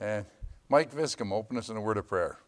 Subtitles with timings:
[0.00, 0.24] And
[0.70, 2.38] Mike Viscom, open us in a word of prayer.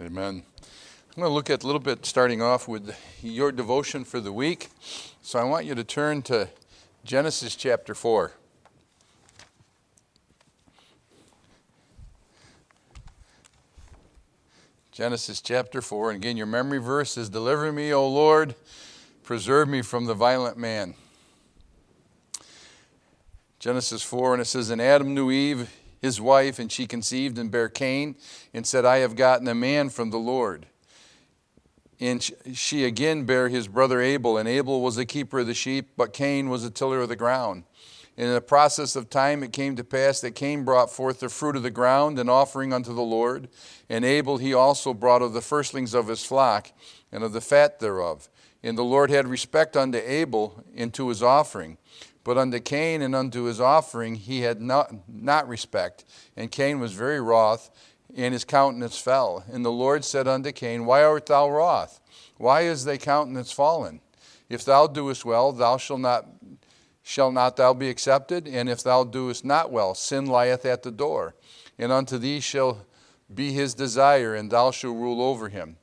[0.00, 0.42] Amen.
[1.10, 4.32] I'm going to look at a little bit starting off with your devotion for the
[4.32, 4.68] week.
[5.20, 6.48] So I want you to turn to
[7.04, 8.32] Genesis chapter 4.
[14.92, 16.10] Genesis chapter 4.
[16.10, 18.56] And again, your memory verse is Deliver me, O Lord,
[19.22, 20.94] preserve me from the violent man.
[23.60, 27.50] Genesis 4, and it says, And Adam knew Eve, his wife, and she conceived and
[27.50, 28.16] bare Cain,
[28.52, 30.66] and said, I have gotten a man from the Lord.
[32.00, 35.90] And she again bare his brother Abel, and Abel was the keeper of the sheep,
[35.96, 37.64] but Cain was a tiller of the ground.
[38.20, 41.30] And in the process of time it came to pass that Cain brought forth the
[41.30, 43.48] fruit of the ground, an offering unto the Lord.
[43.88, 46.70] And Abel he also brought of the firstlings of his flock,
[47.10, 48.28] and of the fat thereof.
[48.62, 51.78] And the Lord had respect unto Abel and to his offering.
[52.22, 56.04] But unto Cain and unto his offering he had not, not respect.
[56.36, 57.70] And Cain was very wroth,
[58.14, 59.44] and his countenance fell.
[59.50, 62.02] And the Lord said unto Cain, Why art thou wroth?
[62.36, 64.02] Why is thy countenance fallen?
[64.50, 66.26] If thou doest well, thou shalt not,
[67.02, 68.46] shall not thou be accepted?
[68.46, 71.34] And if thou doest not well, sin lieth at the door.
[71.78, 72.86] And unto thee shall
[73.32, 75.76] be his desire, and thou shalt rule over him.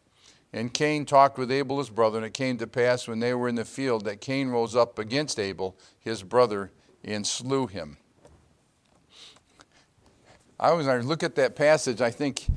[0.54, 3.48] And Cain talked with Abel his brother, and it came to pass when they were
[3.48, 6.72] in the field that Cain rose up against Abel his brother
[7.04, 7.98] and slew him.
[10.60, 12.48] I always look at that passage, I think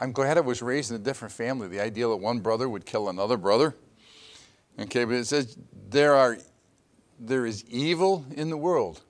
[0.00, 1.66] I'm glad I was raised in a different family.
[1.66, 3.74] The idea that one brother would kill another brother.
[4.78, 5.56] Okay, but it says
[5.90, 6.38] there are
[7.18, 9.02] there is evil in the world.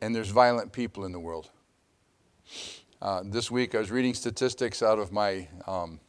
[0.00, 1.50] And there's violent people in the world.
[3.00, 6.00] Uh, this week I was reading statistics out of my um,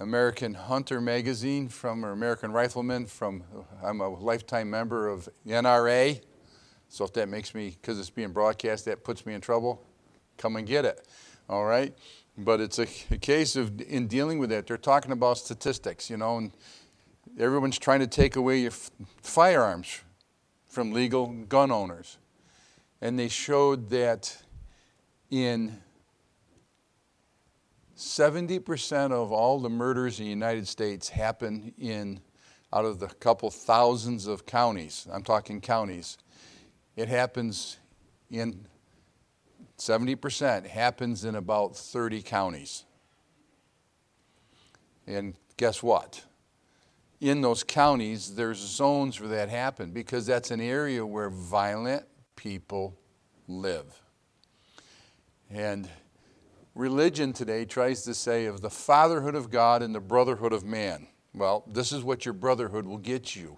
[0.00, 3.42] American Hunter magazine from or American Rifleman from
[3.82, 6.20] I'm a lifetime member of NRA.
[6.88, 9.84] So if that makes me because it's being broadcast that puts me in trouble,
[10.36, 11.06] come and get it.
[11.48, 11.94] All right?
[12.36, 16.16] But it's a, a case of in dealing with that they're talking about statistics, you
[16.16, 16.52] know, and
[17.38, 18.90] everyone's trying to take away your f-
[19.22, 20.00] firearms
[20.66, 22.18] from legal gun owners.
[23.00, 24.36] And they showed that
[25.30, 25.80] in
[27.96, 32.20] 70% of all the murders in the United States happen in
[32.72, 35.06] out of the couple thousands of counties.
[35.12, 36.18] I'm talking counties.
[36.96, 37.78] It happens
[38.30, 38.66] in
[39.78, 42.84] 70% happens in about 30 counties.
[45.06, 46.24] And guess what?
[47.24, 52.04] In those counties, there's zones where that happen because that's an area where violent
[52.36, 52.98] people
[53.48, 53.98] live.
[55.48, 55.88] And
[56.74, 61.06] religion today tries to say of the fatherhood of God and the brotherhood of man.
[61.34, 63.56] Well, this is what your brotherhood will get you.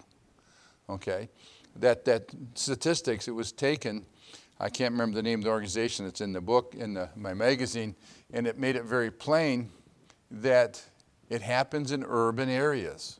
[0.89, 1.27] Okay?
[1.75, 4.05] That, that statistics, it was taken,
[4.61, 7.33] I can't remember the name of the organization that's in the book, in the, my
[7.33, 7.97] magazine,
[8.31, 9.71] and it made it very plain
[10.31, 10.81] that
[11.29, 13.19] it happens in urban areas.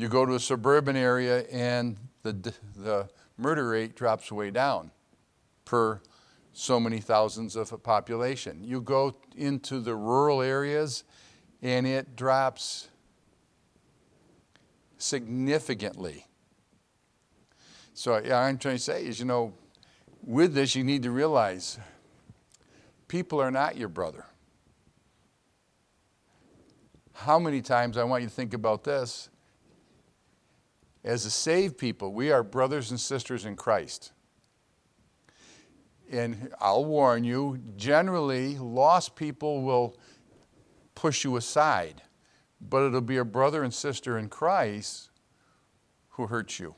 [0.00, 2.32] You go to a suburban area and the,
[2.74, 4.92] the murder rate drops way down
[5.66, 6.00] per
[6.54, 8.64] so many thousands of a population.
[8.64, 11.04] You go into the rural areas
[11.60, 12.88] and it drops
[14.96, 16.24] significantly.
[17.92, 19.52] So, yeah, I'm trying to say is, you know,
[20.24, 21.78] with this, you need to realize
[23.06, 24.24] people are not your brother.
[27.12, 29.28] How many times, I want you to think about this,
[31.02, 34.12] as a saved people, we are brothers and sisters in Christ
[36.10, 39.96] and I'll warn you, generally, lost people will
[40.94, 42.02] push you aside,
[42.60, 45.10] but it'll be a brother and sister in Christ
[46.10, 46.74] who hurts you.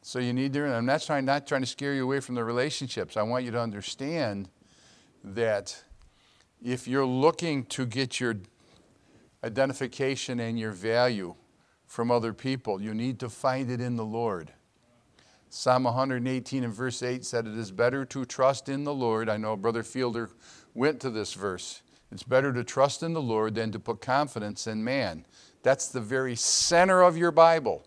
[0.00, 2.44] So you need to, I'm not trying, not trying to scare you away from the
[2.44, 3.16] relationships.
[3.16, 4.48] I want you to understand
[5.22, 5.82] that
[6.64, 8.36] if you're looking to get your
[9.44, 11.34] identification and your value
[11.86, 14.52] from other people, you need to find it in the Lord.
[15.48, 19.28] Psalm 118 and verse 8 said, It is better to trust in the Lord.
[19.28, 20.30] I know Brother Fielder
[20.74, 21.82] went to this verse.
[22.12, 25.24] It's better to trust in the Lord than to put confidence in man.
[25.62, 27.86] That's the very center of your Bible.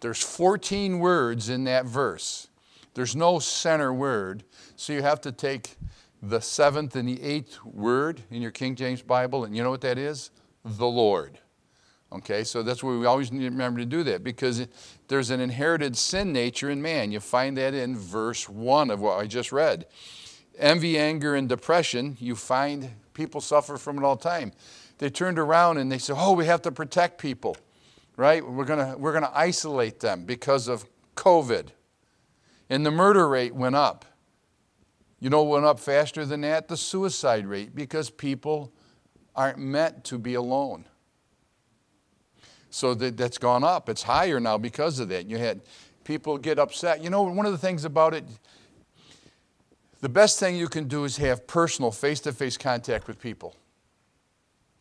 [0.00, 2.48] There's 14 words in that verse.
[2.94, 4.44] There's no center word.
[4.76, 5.76] So you have to take
[6.22, 9.82] the seventh and the eighth word in your King James Bible, and you know what
[9.82, 10.30] that is?
[10.64, 11.38] The Lord.
[12.14, 14.68] Okay, so that's why we always need to remember to do that because
[15.08, 17.10] there's an inherited sin nature in man.
[17.10, 19.86] You find that in verse 1 of what I just read.
[20.56, 24.52] Envy, anger, and depression, you find people suffer from it all the time.
[24.98, 27.56] They turned around and they said, Oh, we have to protect people,
[28.16, 28.46] right?
[28.46, 30.84] We're going we're going to isolate them because of
[31.16, 31.68] COVID.
[32.70, 34.04] And the murder rate went up.
[35.18, 36.68] You know went up faster than that?
[36.68, 38.72] The suicide rate, because people
[39.34, 40.84] aren't meant to be alone.
[42.74, 43.88] So that, that's gone up.
[43.88, 45.30] It's higher now because of that.
[45.30, 45.60] You had
[46.02, 47.04] people get upset.
[47.04, 48.24] You know, one of the things about it,
[50.00, 53.54] the best thing you can do is have personal, face to face contact with people.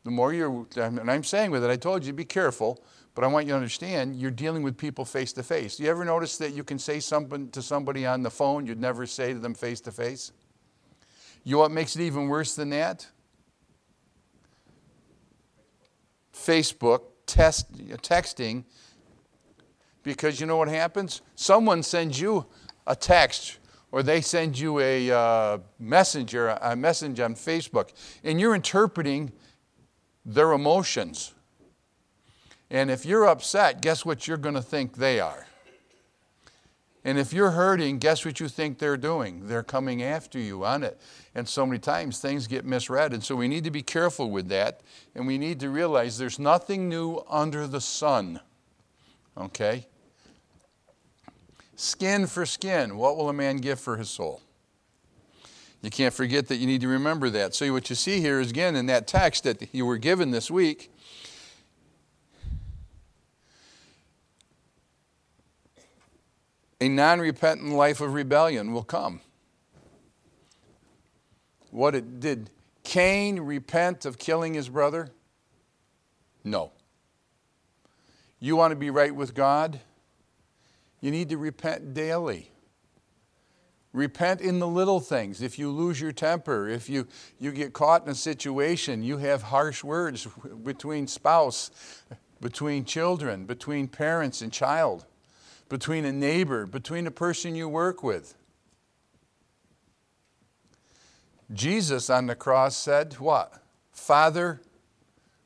[0.05, 3.27] The more you're, and I'm saying with it, I told you, be careful, but I
[3.27, 5.79] want you to understand you're dealing with people face to face.
[5.79, 9.05] You ever notice that you can say something to somebody on the phone you'd never
[9.05, 10.31] say to them face to face?
[11.43, 13.05] You know what makes it even worse than that?
[16.33, 18.63] Facebook test, texting
[20.03, 21.21] because you know what happens?
[21.35, 22.45] Someone sends you
[22.85, 23.57] a text
[23.91, 27.89] or they send you a uh, messenger, a message on Facebook,
[28.23, 29.31] and you're interpreting
[30.25, 31.33] their emotions.
[32.69, 35.47] And if you're upset, guess what you're going to think they are?
[37.05, 39.47] And if you're hurting, guess what you think they're doing?
[39.47, 40.99] They're coming after you on it.
[41.35, 43.13] And so many times things get misread.
[43.13, 44.81] And so we need to be careful with that.
[45.13, 48.39] And we need to realize there's nothing new under the sun.
[49.37, 49.87] Okay?
[51.75, 52.95] Skin for skin.
[52.95, 54.41] What will a man give for his soul?
[55.81, 57.53] You can't forget that you need to remember that.
[57.53, 60.49] So, what you see here is again in that text that you were given this
[60.49, 60.92] week,
[66.83, 69.21] a non repentant life of rebellion will come.
[71.71, 72.49] What it, did
[72.83, 75.07] Cain repent of killing his brother?
[76.43, 76.73] No.
[78.37, 79.79] You want to be right with God?
[80.99, 82.51] You need to repent daily.
[83.93, 85.41] Repent in the little things.
[85.41, 87.07] If you lose your temper, if you,
[87.39, 90.27] you get caught in a situation, you have harsh words
[90.63, 91.71] between spouse,
[92.41, 95.05] between children, between parents and child
[95.69, 98.35] between a neighbor, between a person you work with.
[101.51, 103.53] Jesus on the cross said, What?
[103.91, 104.61] Father,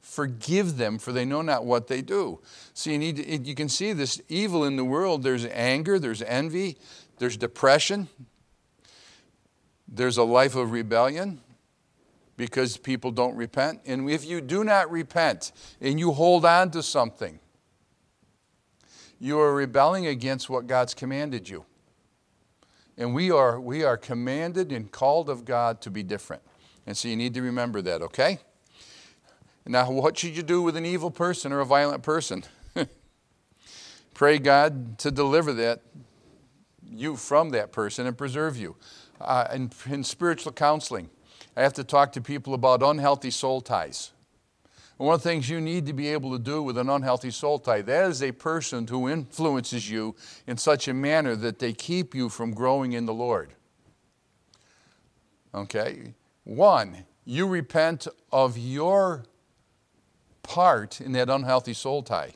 [0.02, 2.40] forgive them, for they know not what they do.
[2.74, 5.24] So you, need to, you can see this evil in the world.
[5.24, 6.78] There's anger, there's envy,
[7.20, 8.08] there's depression,
[9.88, 11.42] there's a life of rebellion
[12.38, 13.82] because people don't repent.
[13.86, 17.40] And if you do not repent and you hold on to something,
[19.20, 21.66] you are rebelling against what God's commanded you.
[22.98, 26.42] And we are, we are commanded and called of God to be different.
[26.86, 28.40] And so you need to remember that, okay?
[29.66, 32.44] Now, what should you do with an evil person or a violent person?
[34.14, 35.82] Pray God to deliver that
[36.90, 38.76] you from that person and preserve you.
[39.20, 41.10] Uh, in, in spiritual counseling,
[41.56, 44.12] I have to talk to people about unhealthy soul ties.
[45.00, 47.30] And one of the things you need to be able to do with an unhealthy
[47.32, 50.16] soul tie, that is a person who influences you
[50.48, 53.54] in such a manner that they keep you from growing in the Lord.
[55.54, 56.16] Okay?
[56.44, 59.26] One, you repent of your
[60.42, 62.34] part in that unhealthy soul tie.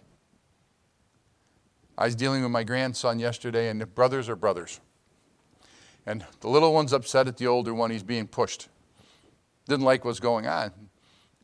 [1.97, 4.79] I was dealing with my grandson yesterday, and the brothers are brothers.
[6.05, 8.69] And the little one's upset at the older one, he's being pushed.
[9.67, 10.71] Didn't like what's going on.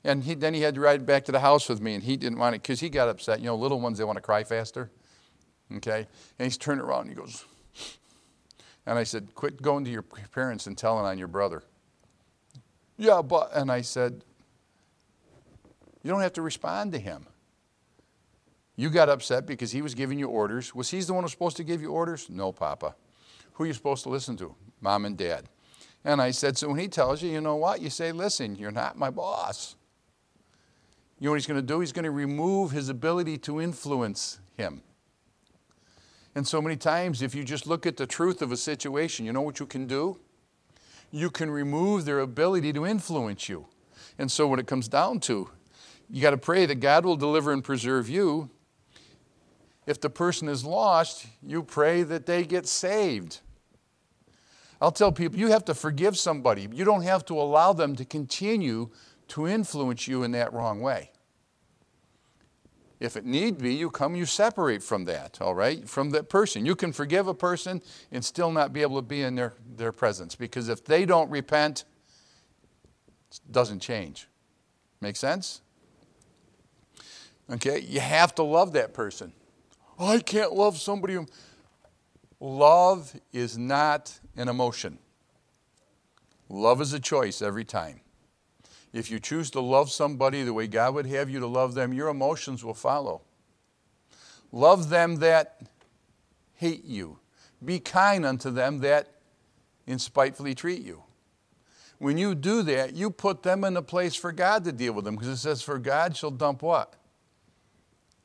[0.08, 2.16] And he, then he had to ride back to the house with me, and he
[2.16, 3.42] didn't want it because he got upset.
[3.42, 4.90] You know, little ones, they want to cry faster.
[5.76, 6.08] Okay?
[6.40, 7.44] And he's turning around and he goes,
[8.86, 11.62] and I said, Quit going to your parents and telling on your brother.
[12.98, 14.24] Yeah, but, and I said,
[16.04, 17.28] You don't have to respond to him.
[18.78, 20.74] You got upset because he was giving you orders.
[20.74, 22.30] Was he the one who was supposed to give you orders?
[22.30, 22.96] No, Papa.
[23.54, 24.56] Who are you supposed to listen to?
[24.80, 25.50] Mom and Dad.
[26.06, 27.82] And I said, So when he tells you, you know what?
[27.82, 29.76] You say, Listen, you're not my boss.
[31.20, 31.80] You know what he's going to do?
[31.80, 34.84] He's going to remove his ability to influence him.
[36.36, 39.34] And so many times, if you just look at the truth of a situation, you
[39.34, 40.20] know what you can do?
[41.12, 43.66] You can remove their ability to influence you.
[44.20, 45.50] And so, what it comes down to,
[46.10, 48.52] you got to pray that God will deliver and preserve you.
[49.88, 53.40] If the person is lost, you pray that they get saved.
[54.80, 56.68] I'll tell people you have to forgive somebody.
[56.72, 58.92] You don't have to allow them to continue
[59.30, 61.12] to influence you in that wrong way.
[63.00, 66.66] If it need be, you come, you separate from that, all right, from that person.
[66.66, 67.82] You can forgive a person
[68.12, 71.30] and still not be able to be in their, their presence because if they don't
[71.30, 71.86] repent,
[73.30, 74.28] it doesn't change.
[75.00, 75.62] Make sense?
[77.52, 77.82] Okay?
[77.82, 79.32] You have to love that person.
[80.00, 81.14] Oh, I can't love somebody.
[81.14, 81.28] Who...
[82.40, 84.98] Love is not an emotion.
[86.50, 88.00] Love is a choice every time.
[88.98, 91.94] If you choose to love somebody the way God would have you to love them,
[91.94, 93.22] your emotions will follow.
[94.52, 95.62] Love them that
[96.56, 97.20] hate you.
[97.64, 99.10] Be kind unto them that
[99.86, 101.04] inspitefully treat you.
[102.00, 105.06] When you do that, you put them in a place for God to deal with
[105.06, 106.96] them because it says, For God shall dump what?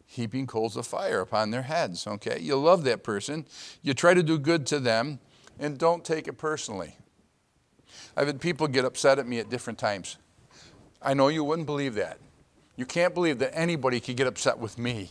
[0.07, 2.07] Heaping coals of fire upon their heads.
[2.07, 2.39] Okay?
[2.41, 3.45] You love that person.
[3.83, 5.21] You try to do good to them
[5.59, 6.97] and don't take it personally.
[8.17, 10.17] I've had people get upset at me at different times.
[11.05, 12.19] I know you wouldn't believe that.
[12.77, 15.11] You can't believe that anybody could get upset with me.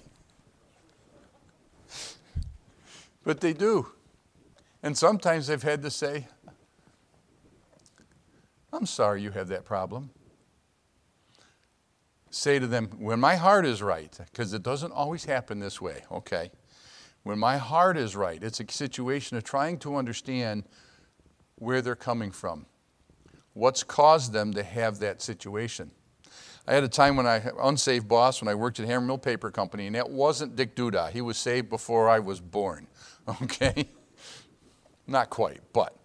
[3.23, 3.87] But they do.
[4.81, 6.27] And sometimes they've had to say,
[8.73, 10.11] I'm sorry you have that problem.
[12.29, 16.03] Say to them, when my heart is right, because it doesn't always happen this way,
[16.09, 16.49] okay?
[17.23, 20.63] When my heart is right, it's a situation of trying to understand
[21.55, 22.65] where they're coming from,
[23.53, 25.91] what's caused them to have that situation.
[26.67, 29.87] I had a time when I, unsaved boss, when I worked at Hammermill Paper Company,
[29.87, 31.09] and that wasn't Dick Duda.
[31.11, 32.87] He was saved before I was born,
[33.41, 33.89] okay?
[35.07, 35.97] Not quite, but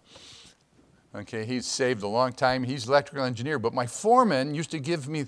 [1.17, 2.63] Okay, he's saved a long time.
[2.63, 3.57] He's electrical engineer.
[3.57, 5.25] But my foreman used to give me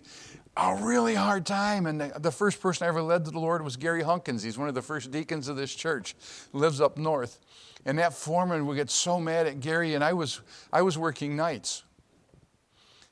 [0.55, 1.87] a really hard time.
[1.87, 4.43] And the, the, first person I ever led to the Lord was Gary Hunkins.
[4.43, 6.15] He's one of the first deacons of this church,
[6.53, 7.39] lives up north.
[7.85, 11.35] And that foreman would get so mad at Gary, and I was, I was working
[11.35, 11.83] nights.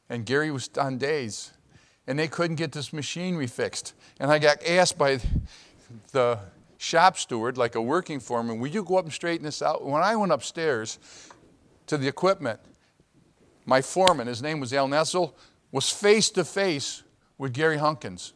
[0.09, 1.51] And Gary was on days.
[2.07, 3.93] And they couldn't get this machinery fixed.
[4.19, 5.19] And I got asked by
[6.11, 6.39] the
[6.77, 9.85] shop steward, like a working foreman, will you go up and straighten this out?
[9.85, 10.99] When I went upstairs,
[11.87, 12.59] to the equipment.
[13.65, 15.33] My foreman, his name was Al Nessel,
[15.71, 17.03] was face to face
[17.37, 18.33] with Gary Hunkins.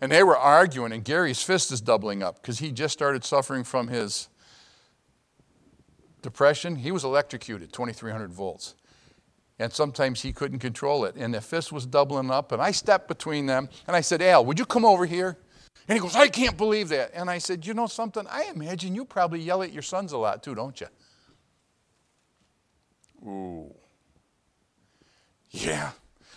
[0.00, 3.64] And they were arguing, and Gary's fist is doubling up because he just started suffering
[3.64, 4.28] from his
[6.22, 6.76] depression.
[6.76, 8.74] He was electrocuted, 2300 volts.
[9.58, 11.16] And sometimes he couldn't control it.
[11.16, 12.52] And the fist was doubling up.
[12.52, 15.36] And I stepped between them and I said, Al, would you come over here?
[15.88, 17.10] And he goes, I can't believe that.
[17.14, 18.26] And I said, You know something?
[18.28, 20.86] I imagine you probably yell at your sons a lot too, don't you?
[23.26, 23.74] Ooh.
[25.50, 25.90] Yeah.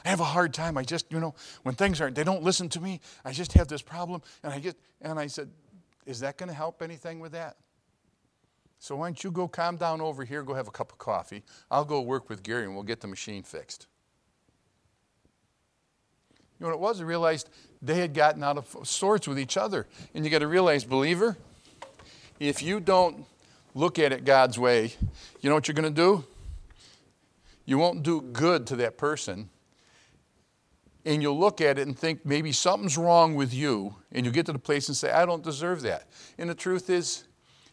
[0.04, 0.78] I have a hard time.
[0.78, 3.02] I just, you know, when things aren't, they don't listen to me.
[3.24, 4.22] I just have this problem.
[4.42, 5.50] And I get, and I said,
[6.06, 7.58] is that going to help anything with that?
[8.82, 11.44] So why don't you go calm down over here, go have a cup of coffee.
[11.70, 13.86] I'll go work with Gary and we'll get the machine fixed.
[16.60, 17.00] You know what it was?
[17.00, 19.86] I realized they had gotten out of sorts with each other.
[20.16, 21.38] And you got to realize, believer,
[22.40, 23.24] if you don't
[23.76, 24.94] look at it God's way,
[25.42, 26.26] you know what you're going to do?
[27.66, 29.52] You won't do good to that person.
[31.06, 33.96] And you'll look at it and think maybe something's wrong with you.
[34.12, 36.08] And you'll get to the place and say, I don't deserve that.
[36.40, 37.26] And the truth is,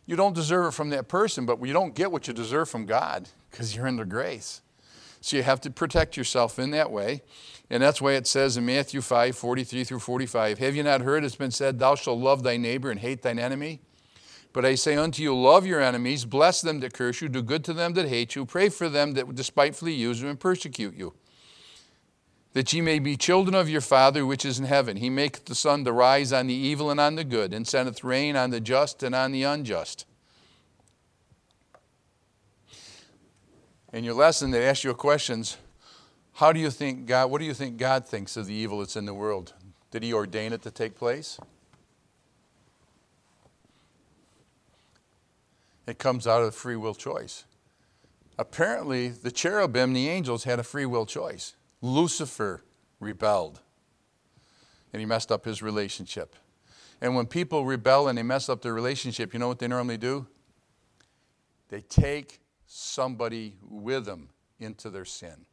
[0.08, 2.86] you don't deserve it from that person, but you don't get what you deserve from
[2.86, 4.62] God because you're under grace.
[5.20, 7.20] So you have to protect yourself in that way.
[7.68, 11.24] And that's why it says in Matthew 5 43 through 45 Have you not heard
[11.24, 13.82] it's been said, Thou shalt love thy neighbor and hate thine enemy?
[14.54, 17.62] But I say unto you, love your enemies, bless them that curse you, do good
[17.64, 21.12] to them that hate you, pray for them that despitefully use you and persecute you.
[22.54, 24.96] That ye may be children of your Father which is in heaven.
[24.96, 28.02] He maketh the sun to rise on the evil and on the good, and sendeth
[28.02, 30.06] rain on the just and on the unjust.
[33.92, 35.56] In your lesson, they ask you questions.
[36.34, 38.96] How do you think God, what do you think God thinks of the evil that's
[38.96, 39.54] in the world?
[39.90, 41.38] Did he ordain it to take place?
[45.86, 47.44] It comes out of free will choice.
[48.38, 51.54] Apparently, the cherubim, the angels, had a free will choice.
[51.80, 52.64] Lucifer
[53.00, 53.60] rebelled,
[54.92, 56.34] and he messed up his relationship.
[57.00, 59.98] And when people rebel and they mess up their relationship, you know what they normally
[59.98, 60.26] do?
[61.68, 65.46] They take somebody with them into their sin.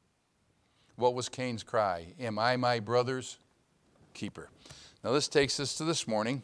[0.95, 2.13] What was Cain's cry?
[2.19, 3.37] Am I my brother's
[4.13, 4.49] keeper?
[5.03, 6.41] Now, this takes us to this morning,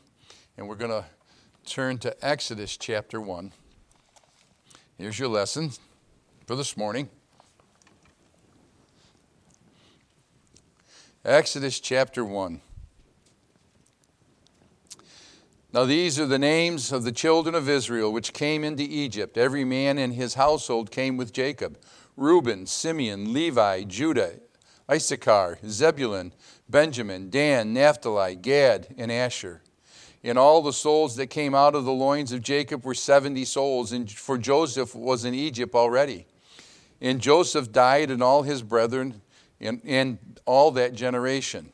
[0.57, 1.05] and we're going to
[1.65, 3.51] turn to Exodus chapter 1.
[4.97, 5.71] Here's your lesson
[6.45, 7.09] for this morning.
[11.23, 12.61] Exodus chapter 1.
[15.71, 19.37] Now, these are the names of the children of Israel which came into Egypt.
[19.37, 21.77] Every man in his household came with Jacob
[22.17, 24.39] Reuben, Simeon, Levi, Judah,
[24.89, 26.33] Issachar, Zebulun,
[26.67, 29.61] Benjamin, Dan, Naphtali, Gad, and Asher.
[30.23, 33.91] And all the souls that came out of the loins of Jacob were 70 souls,
[33.91, 36.25] and for Joseph was in Egypt already.
[36.99, 39.21] And Joseph died and all his brethren
[39.61, 41.71] and, and all that generation.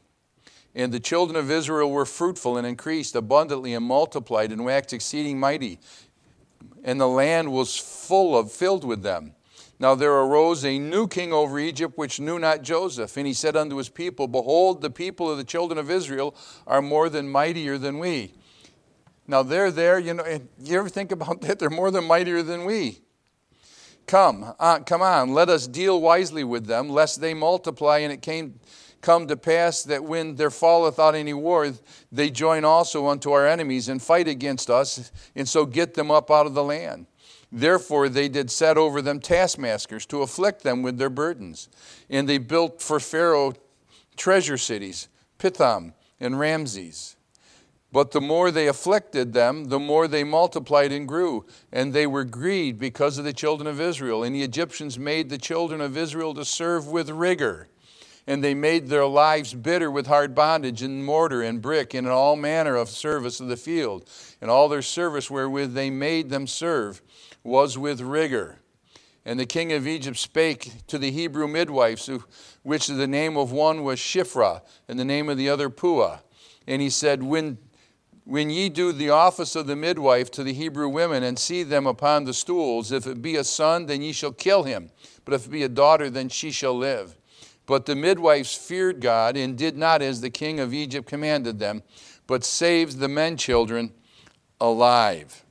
[0.75, 5.39] And the children of Israel were fruitful and increased abundantly and multiplied and waxed exceeding
[5.39, 5.79] mighty.
[6.84, 9.34] And the land was full of, filled with them.
[9.79, 13.15] Now there arose a new king over Egypt which knew not Joseph.
[13.17, 16.82] And he said unto his people, Behold, the people of the children of Israel are
[16.82, 18.34] more than mightier than we.
[19.27, 20.25] Now they're there, you know,
[20.60, 21.60] you ever think about that?
[21.60, 23.01] They're more than mightier than we.
[24.08, 28.00] Come, uh, come on, let us deal wisely with them, lest they multiply.
[28.00, 28.60] And it came
[29.02, 31.72] come to pass that when there falleth out any war,
[32.12, 36.32] they join also unto our enemies and fight against us, and so get them up
[36.32, 37.06] out of the land.
[37.52, 41.70] Therefore they did set over them taskmasters to afflict them with their burdens.
[42.10, 43.54] And they built for Pharaoh
[44.16, 47.17] treasure cities, Pithom and Ramses.
[47.91, 51.46] But the more they afflicted them, the more they multiplied and grew.
[51.72, 54.24] And they were grieved because of the children of Israel.
[54.24, 57.70] And the Egyptians made the children of Israel to serve with rigor
[58.27, 62.12] and they made their lives bitter with hard bondage and mortar and brick and in
[62.12, 64.08] all manner of service of the field.
[64.41, 67.01] And all their service wherewith they made them serve
[67.44, 68.60] was with rigor.
[69.25, 72.10] And the king of Egypt spake to the Hebrew midwives,
[72.63, 76.20] which the name of one was Shiphrah, and the name of the other Puah.
[76.65, 77.58] And he said, When
[78.27, 81.88] when ye do the office of the midwife to the Hebrew women and see them
[81.88, 84.91] upon the stools, if it be a son, then ye shall kill him.
[85.24, 87.15] But if it be a daughter, then she shall live.
[87.65, 91.84] But the midwives feared God and did not as the king of Egypt commanded them,
[92.27, 93.93] but saved the men children
[94.60, 95.46] alive.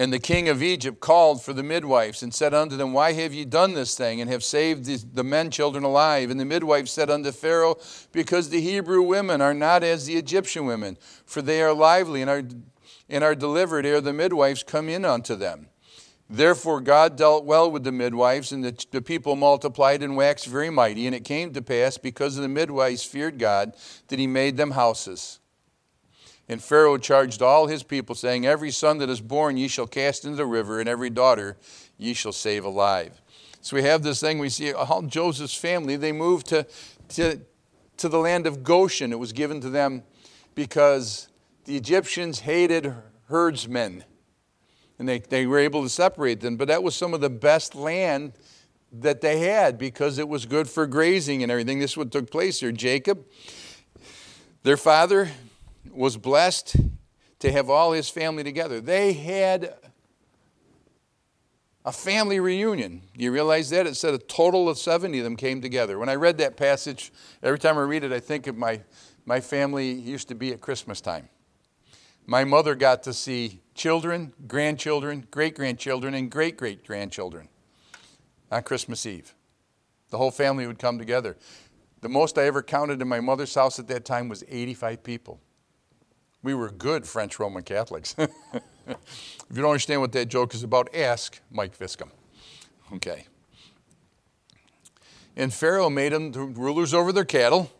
[0.00, 3.34] And the king of Egypt called for the midwives and said unto them, Why have
[3.34, 6.30] ye done this thing and have saved the men children alive?
[6.30, 7.76] And the midwives said unto Pharaoh,
[8.10, 12.30] Because the Hebrew women are not as the Egyptian women, for they are lively and
[12.30, 12.42] are,
[13.10, 15.68] and are delivered ere the midwives come in unto them.
[16.30, 20.70] Therefore, God dealt well with the midwives, and the, the, people multiplied and waxed very
[20.70, 21.04] mighty.
[21.04, 23.76] And it came to pass, because the midwives feared God,
[24.08, 25.40] that he made them houses.
[26.50, 30.24] And Pharaoh charged all his people, saying, Every son that is born ye shall cast
[30.24, 31.56] into the river, and every daughter
[31.96, 33.22] ye shall save alive.
[33.60, 36.66] So we have this thing, we see all Joseph's family, they moved to,
[37.10, 37.40] to,
[37.98, 39.12] to the land of Goshen.
[39.12, 40.02] It was given to them
[40.56, 41.28] because
[41.66, 42.94] the Egyptians hated
[43.28, 44.02] herdsmen
[44.98, 46.56] and they, they were able to separate them.
[46.56, 48.32] But that was some of the best land
[48.90, 51.78] that they had because it was good for grazing and everything.
[51.78, 52.72] This is what took place here.
[52.72, 53.24] Jacob,
[54.64, 55.30] their father,
[55.90, 56.76] was blessed
[57.40, 58.80] to have all his family together.
[58.80, 59.74] They had
[61.84, 63.02] a family reunion.
[63.16, 63.86] You realize that?
[63.86, 65.98] It said a total of 70 of them came together.
[65.98, 68.82] When I read that passage, every time I read it, I think of my,
[69.24, 71.28] my family used to be at Christmas time.
[72.26, 77.48] My mother got to see children, grandchildren, great grandchildren, and great great grandchildren
[78.52, 79.34] on Christmas Eve.
[80.10, 81.36] The whole family would come together.
[82.02, 85.40] The most I ever counted in my mother's house at that time was 85 people.
[86.42, 88.14] We were good French Roman Catholics.
[88.18, 88.30] if
[88.86, 92.10] you don't understand what that joke is about, ask Mike Viscom.
[92.94, 93.26] Okay.
[95.36, 97.70] And Pharaoh made them the rulers over their cattle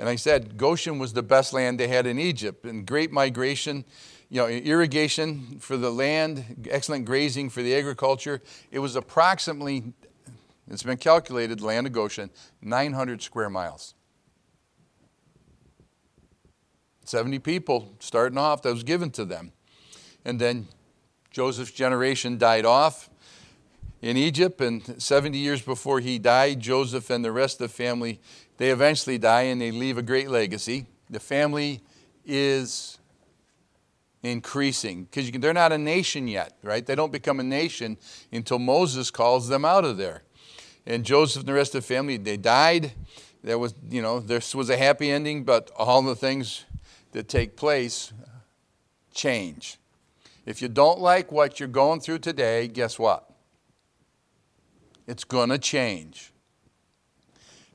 [0.00, 3.84] and I said Goshen was the best land they had in Egypt, and great migration,
[4.30, 8.40] you know, irrigation for the land, excellent grazing for the agriculture.
[8.70, 9.92] It was approximately,
[10.70, 12.30] it's been calculated, land of Goshen,
[12.62, 13.92] 900 square miles.
[17.10, 19.52] 70 people starting off that was given to them.
[20.24, 20.68] And then
[21.30, 23.10] Joseph's generation died off
[24.00, 28.20] in Egypt, and 70 years before he died, Joseph and the rest of the family
[28.56, 30.86] they eventually die and they leave a great legacy.
[31.08, 31.80] The family
[32.26, 32.98] is
[34.22, 36.84] increasing because they're not a nation yet, right?
[36.84, 37.96] They don't become a nation
[38.30, 40.24] until Moses calls them out of there.
[40.86, 42.92] And Joseph and the rest of the family, they died.
[43.42, 46.66] There was, you know, this was a happy ending, but all the things
[47.12, 48.12] that take place
[49.12, 49.78] change.
[50.46, 53.30] If you don't like what you're going through today, guess what?
[55.06, 56.32] It's going to change.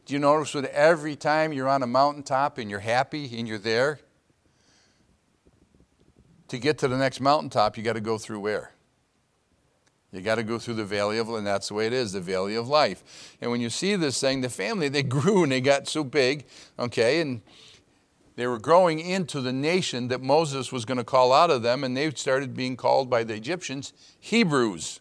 [0.06, 3.58] Do you notice that every time you're on a mountaintop and you're happy and you're
[3.58, 4.00] there,
[6.48, 8.72] to get to the next mountaintop, you got to go through where?
[10.12, 12.22] You got to go through the valley of, and that's the way it is, the
[12.22, 13.36] valley of life.
[13.42, 16.46] And when you see this thing, the family, they grew and they got so big,
[16.80, 17.42] okay, and
[18.36, 21.84] they were growing into the nation that Moses was going to call out of them,
[21.84, 25.00] and they started being called by the Egyptians Hebrews.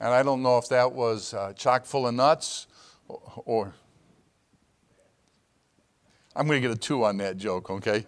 [0.00, 2.66] And I don't know if that was uh, chock full of nuts
[3.44, 3.74] or
[6.34, 8.06] I'm going to get a two on that joke, okay?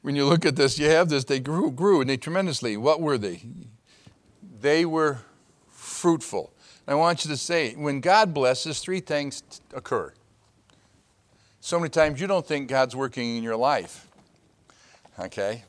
[0.00, 2.76] When you look at this, you have this, they grew, grew, and they tremendously.
[2.76, 3.42] What were they?
[4.60, 5.18] They were
[6.06, 6.52] fruitful.
[6.86, 9.42] I want you to say, when God blesses, three things
[9.74, 10.12] occur.
[11.58, 14.06] So many times you don't think God's working in your life.
[15.18, 15.64] Okay?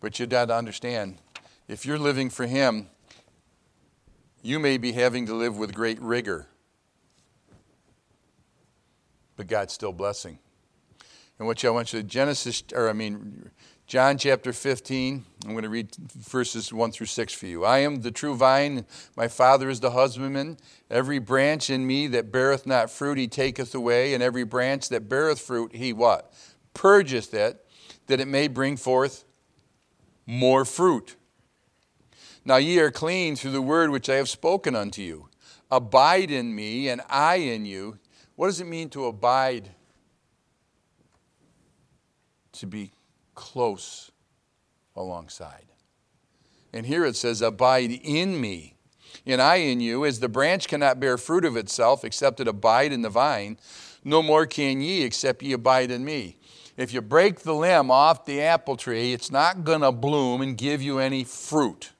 [0.00, 1.18] But you got to understand
[1.68, 2.88] if you're living for Him,
[4.42, 6.48] you may be having to live with great rigor.
[9.36, 10.40] But God's still blessing.
[11.38, 13.50] And what I want you to Genesis, or I mean,
[13.86, 17.64] John chapter 15, I'm going to read verses 1 through 6 for you.
[17.64, 18.84] I am the true vine,
[19.16, 20.56] my Father is the husbandman.
[20.90, 25.08] Every branch in me that beareth not fruit, he taketh away, and every branch that
[25.08, 26.32] beareth fruit, he what?
[26.74, 27.64] Purgeth it,
[28.08, 29.24] that it may bring forth
[30.26, 31.14] more fruit.
[32.44, 35.28] Now ye are clean through the word which I have spoken unto you.
[35.70, 38.00] Abide in me, and I in you.
[38.34, 39.70] What does it mean to abide?
[42.54, 42.90] To be
[43.36, 44.10] close
[44.96, 45.66] alongside.
[46.72, 48.74] And here it says, Abide in me,
[49.24, 52.92] and I in you, as the branch cannot bear fruit of itself except it abide
[52.92, 53.58] in the vine,
[54.02, 56.36] no more can ye except ye abide in me.
[56.76, 60.58] If you break the limb off the apple tree, it's not going to bloom and
[60.58, 61.90] give you any fruit.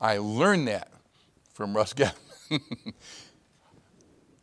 [0.00, 0.90] I learned that
[1.52, 2.14] from Russ Gavin.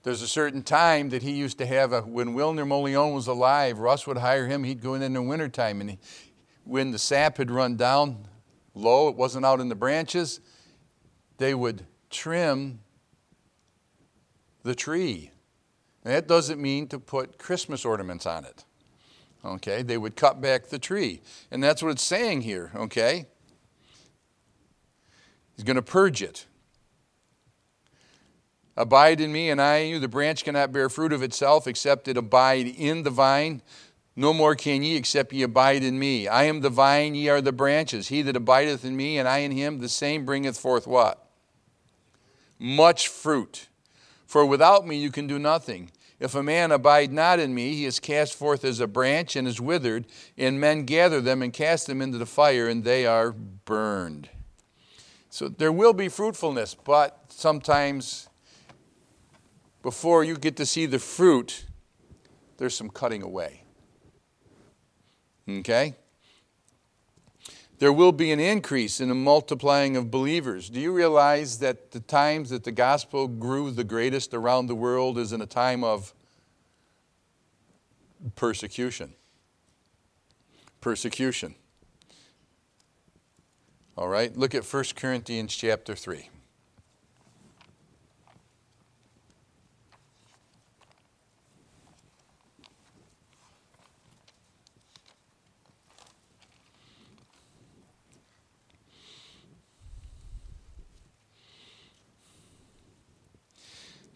[0.06, 3.80] There's a certain time that he used to have a, when Wilner Molion was alive,
[3.80, 6.00] Russ would hire him, he'd go in in the wintertime, and he,
[6.63, 8.28] when the sap had run down
[8.76, 10.41] low, it wasn't out in the branches,
[11.39, 12.82] they would trim
[14.62, 15.32] the tree.
[16.04, 18.63] And that doesn't mean to put Christmas ornaments on it.
[19.44, 19.82] Okay?
[19.82, 21.24] They would cut back the tree.
[21.50, 23.26] And that's what it's saying here, okay?
[25.56, 26.46] He's going to purge it.
[28.78, 30.00] Abide in me, and I in you.
[30.00, 33.62] The branch cannot bear fruit of itself except it abide in the vine.
[34.16, 36.28] No more can ye except ye abide in me.
[36.28, 38.10] I am the vine, ye are the branches.
[38.10, 41.26] He that abideth in me, and I in him, the same bringeth forth what?
[42.58, 43.68] Much fruit.
[44.26, 45.92] For without me you can do nothing.
[46.20, 49.48] If a man abide not in me, he is cast forth as a branch and
[49.48, 50.06] is withered,
[50.38, 54.30] and men gather them and cast them into the fire, and they are burned.
[55.30, 58.30] So there will be fruitfulness, but sometimes
[59.86, 61.67] before you get to see the fruit,
[62.58, 63.62] there's some cutting away.
[65.48, 65.93] Okay?
[67.78, 70.71] There will be an increase in the multiplying of believers.
[70.71, 75.19] Do you realize that the times that the gospel grew the greatest around the world
[75.19, 76.15] is in a time of
[78.36, 79.13] persecution?
[80.82, 81.54] Persecution.
[83.95, 86.30] All right, look at 1 Corinthians chapter 3.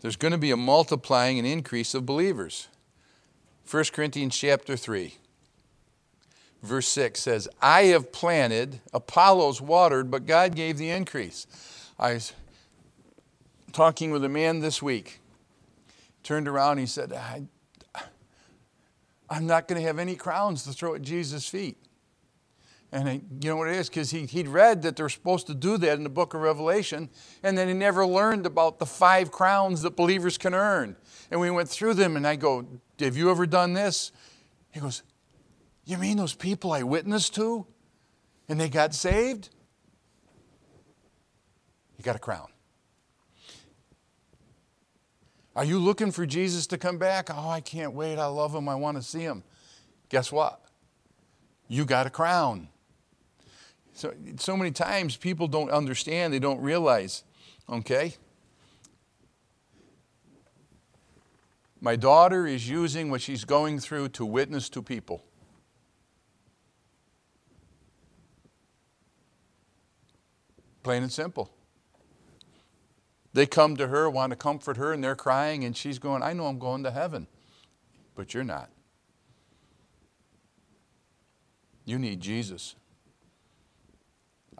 [0.01, 2.67] There's going to be a multiplying and increase of believers.
[3.69, 5.15] 1 Corinthians chapter 3,
[6.63, 11.45] verse 6 says, I have planted, Apollos watered, but God gave the increase.
[11.99, 12.33] I was
[13.71, 15.19] talking with a man this week,
[16.23, 17.43] turned around, he said, I,
[19.29, 21.77] I'm not going to have any crowns to throw at Jesus' feet.
[22.91, 23.07] And
[23.41, 23.87] you know what it is?
[23.87, 27.09] Because he, he'd read that they're supposed to do that in the book of Revelation,
[27.43, 30.95] and then he never learned about the five crowns that believers can earn.
[31.29, 32.65] And we went through them, and I go,
[32.99, 34.11] Have you ever done this?
[34.71, 35.03] He goes,
[35.85, 37.67] You mean those people I witnessed to?
[38.47, 39.49] And they got saved?
[41.97, 42.47] You got a crown.
[45.55, 47.29] Are you looking for Jesus to come back?
[47.29, 48.17] Oh, I can't wait.
[48.17, 48.69] I love him.
[48.69, 49.43] I want to see him.
[50.07, 50.61] Guess what?
[51.67, 52.69] You got a crown.
[53.99, 57.25] So, so many times people don't understand, they don't realize,
[57.69, 58.13] okay?
[61.81, 65.25] My daughter is using what she's going through to witness to people.
[70.81, 71.51] Plain and simple.
[73.33, 76.31] They come to her, want to comfort her, and they're crying, and she's going, I
[76.31, 77.27] know I'm going to heaven,
[78.15, 78.69] but you're not.
[81.83, 82.75] You need Jesus.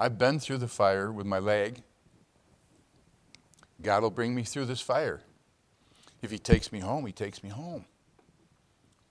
[0.01, 1.83] I've been through the fire with my leg.
[3.81, 5.19] God will bring me through this fire.
[6.21, 7.83] If He takes me home, He takes me home.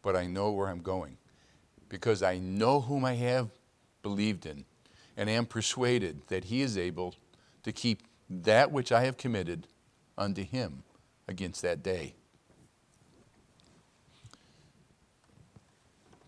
[0.01, 1.19] But I know where I'm going
[1.91, 3.51] because I know whom I have
[4.03, 4.65] believed in
[5.15, 7.15] and am persuaded that He is able
[7.65, 9.67] to keep that which I have committed
[10.17, 10.85] unto Him
[11.29, 12.15] against that day.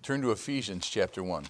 [0.02, 1.46] Turn to Ephesians chapter 1.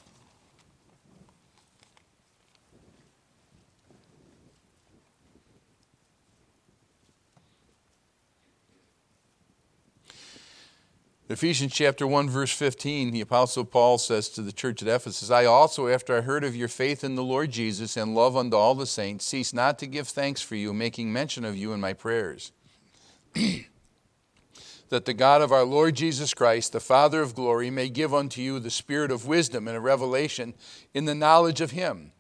[11.31, 15.45] Ephesians chapter 1 verse 15, the apostle Paul says to the church at Ephesus, I
[15.45, 18.75] also after I heard of your faith in the Lord Jesus and love unto all
[18.75, 21.93] the saints, cease not to give thanks for you, making mention of you in my
[21.93, 22.51] prayers.
[24.88, 28.43] that the God of our Lord Jesus Christ, the Father of glory, may give unto
[28.43, 30.53] you the spirit of wisdom and a revelation
[30.95, 32.11] in the knowledge of him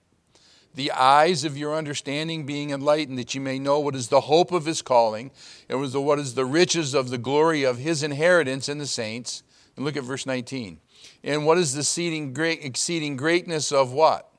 [0.74, 4.52] the eyes of your understanding being enlightened, that you may know what is the hope
[4.52, 5.30] of his calling,
[5.68, 9.42] and what is the riches of the glory of his inheritance in the saints.
[9.76, 10.78] And look at verse 19.
[11.24, 14.30] And what is the exceeding, great, exceeding greatness of what?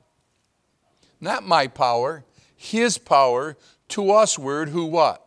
[1.20, 2.24] Not my power,
[2.56, 3.56] his power
[3.88, 5.26] to usward, who what?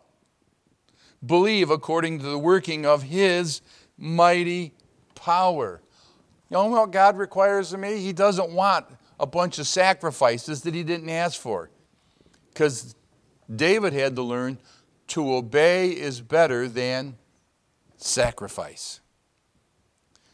[1.26, 3.62] Believe according to the working of his
[3.98, 4.74] mighty
[5.14, 5.82] power.
[6.50, 8.00] You know what God requires of me?
[8.00, 8.86] He doesn't want
[9.20, 11.70] a bunch of sacrifices that he didn't ask for.
[12.50, 12.96] Because
[13.54, 14.58] David had to learn
[15.08, 17.18] to obey is better than
[17.98, 19.00] sacrifice.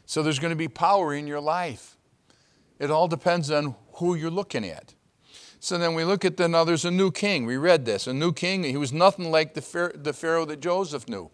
[0.06, 1.96] So there's going to be power in your life.
[2.78, 4.94] It all depends on who you're looking at.
[5.60, 7.46] So then we look at the now there's a new king.
[7.46, 8.06] We read this.
[8.06, 8.64] A new king.
[8.64, 11.30] He was nothing like the, the Pharaoh that Joseph knew.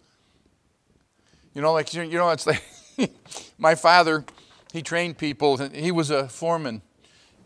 [1.55, 2.63] You know, like, you know, it's like
[3.59, 4.25] my father,
[4.73, 5.57] he trained people.
[5.57, 6.83] He was a foreman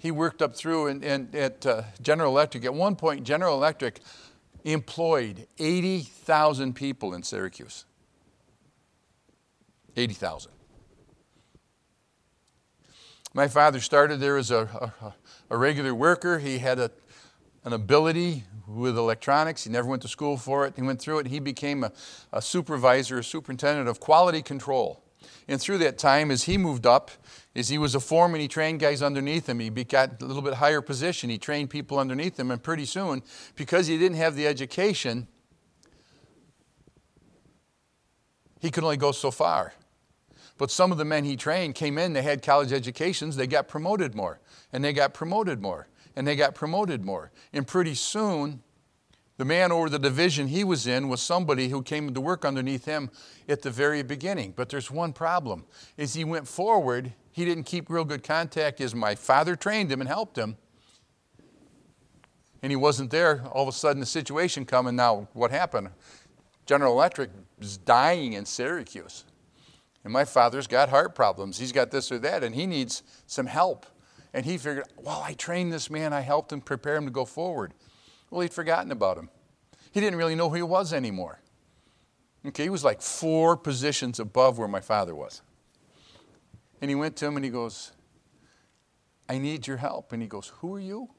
[0.03, 2.65] he worked up through and, and at uh, General Electric.
[2.65, 4.01] At one point, General Electric
[4.65, 7.85] employed 80,000 people in Syracuse.
[9.97, 10.51] 80,000.
[13.33, 15.15] My father started there as a, a,
[15.51, 16.41] a regular worker.
[16.41, 16.91] He had a,
[17.63, 19.63] an ability with electronics.
[19.63, 20.73] He never went to school for it.
[20.75, 21.29] He went through it.
[21.29, 21.93] He became a,
[22.33, 25.01] a supervisor, a superintendent of quality control.
[25.49, 27.11] And through that time, as he moved up,
[27.55, 29.59] as he was a foreman, he trained guys underneath him.
[29.59, 31.29] He got a little bit higher position.
[31.31, 32.51] He trained people underneath him.
[32.51, 33.23] And pretty soon,
[33.57, 35.27] because he didn't have the education,
[38.61, 39.75] he could only go so far.
[40.57, 43.67] But some of the men he trained came in, they had college educations, they got
[43.67, 44.39] promoted more,
[44.73, 47.33] and they got promoted more, and they got promoted more.
[47.53, 48.63] And pretty soon,
[49.43, 52.85] the man over the division he was in was somebody who came to work underneath
[52.85, 53.11] him
[53.49, 54.53] at the very beginning.
[54.55, 55.65] But there's one problem.
[55.99, 60.01] As he went forward, he didn't keep real good contact as my father trained him
[60.01, 60.57] and helped him.
[62.63, 63.43] And he wasn't there.
[63.51, 65.89] All of a sudden the situation come and now what happened?
[66.65, 69.25] General Electric is dying in Syracuse.
[70.05, 71.59] And my father's got heart problems.
[71.59, 73.87] He's got this or that, and he needs some help.
[74.33, 77.25] And he figured, well, I trained this man, I helped him prepare him to go
[77.25, 77.75] forward.
[78.33, 79.29] Well, he'd forgotten about him.
[79.93, 81.39] He didn't really know who he was anymore.
[82.47, 85.43] Okay, he was like four positions above where my father was.
[86.81, 87.93] And he went to him and he goes,
[89.29, 90.15] I need your help.
[90.15, 91.11] And he goes, Who are you?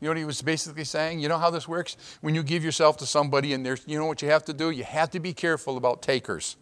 [0.00, 1.18] You know what he was basically saying?
[1.18, 1.96] You know how this works?
[2.20, 4.70] When you give yourself to somebody and there's, you know what you have to do?
[4.70, 6.56] You have to be careful about takers.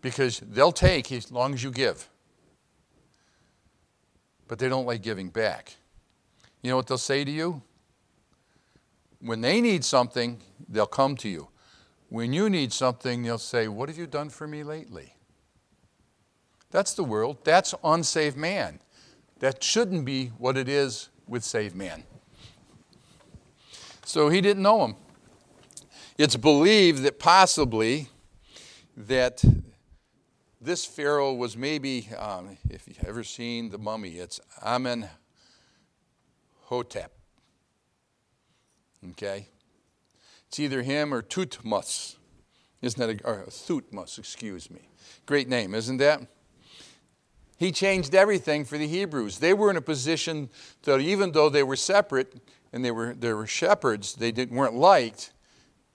[0.00, 2.08] Because they'll take as long as you give.
[4.48, 5.76] But they don't like giving back.
[6.62, 7.62] You know what they'll say to you?
[9.20, 11.48] When they need something, they'll come to you.
[12.08, 15.14] When you need something, they'll say, What have you done for me lately?
[16.70, 17.38] That's the world.
[17.44, 18.80] That's unsaved man.
[19.40, 22.04] That shouldn't be what it is with saved man.
[24.04, 24.96] So he didn't know him.
[26.16, 28.08] It's believed that possibly
[28.96, 29.44] that
[30.60, 35.08] this Pharaoh was maybe, um, if you've ever seen the mummy, it's Amen
[36.68, 37.12] Hotep.
[39.12, 39.48] Okay?
[40.48, 42.16] It's either him or Thutmose.
[42.82, 43.46] Isn't that a, or
[44.18, 44.88] excuse me.
[45.24, 46.20] Great name, isn't that?
[47.56, 49.38] He changed everything for the Hebrews.
[49.38, 50.50] They were in a position
[50.82, 52.34] that even though they were separate
[52.70, 55.32] and they were, they were shepherds, they didn't, weren't liked,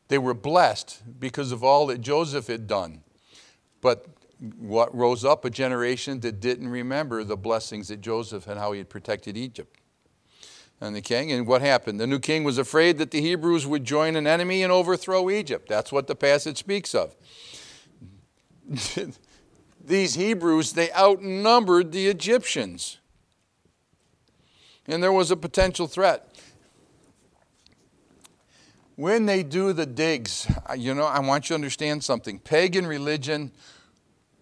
[0.07, 3.03] they were blessed because of all that Joseph had done.
[3.79, 4.07] But
[4.57, 8.79] what rose up a generation that didn't remember the blessings that Joseph and how he
[8.79, 9.77] had protected Egypt
[10.83, 11.31] and the king.
[11.31, 11.99] And what happened?
[11.99, 15.67] The new king was afraid that the Hebrews would join an enemy and overthrow Egypt.
[15.69, 17.15] That's what the passage speaks of.
[19.85, 22.99] These Hebrews, they outnumbered the Egyptians.
[24.87, 26.29] And there was a potential threat.
[28.95, 32.39] When they do the digs, you know, I want you to understand something.
[32.39, 33.51] Pagan religion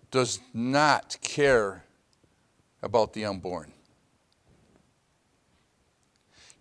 [0.10, 1.86] does not care
[2.84, 3.72] about the unborn.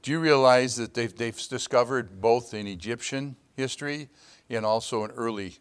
[0.03, 4.09] Do you realize that they've, they've discovered both in Egyptian history
[4.49, 5.59] and also in early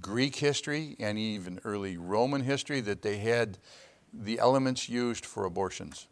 [0.00, 3.58] Greek history and even early Roman history that they had
[4.12, 6.06] the elements used for abortions?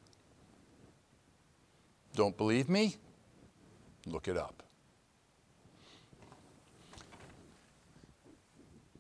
[2.15, 2.97] Don't believe me?
[4.07, 4.63] Look it up.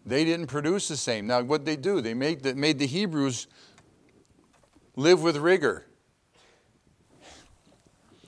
[0.07, 1.27] They didn't produce the same.
[1.27, 2.01] Now, what they do?
[2.01, 3.47] They made the, made the Hebrews
[4.97, 5.87] live with rigor.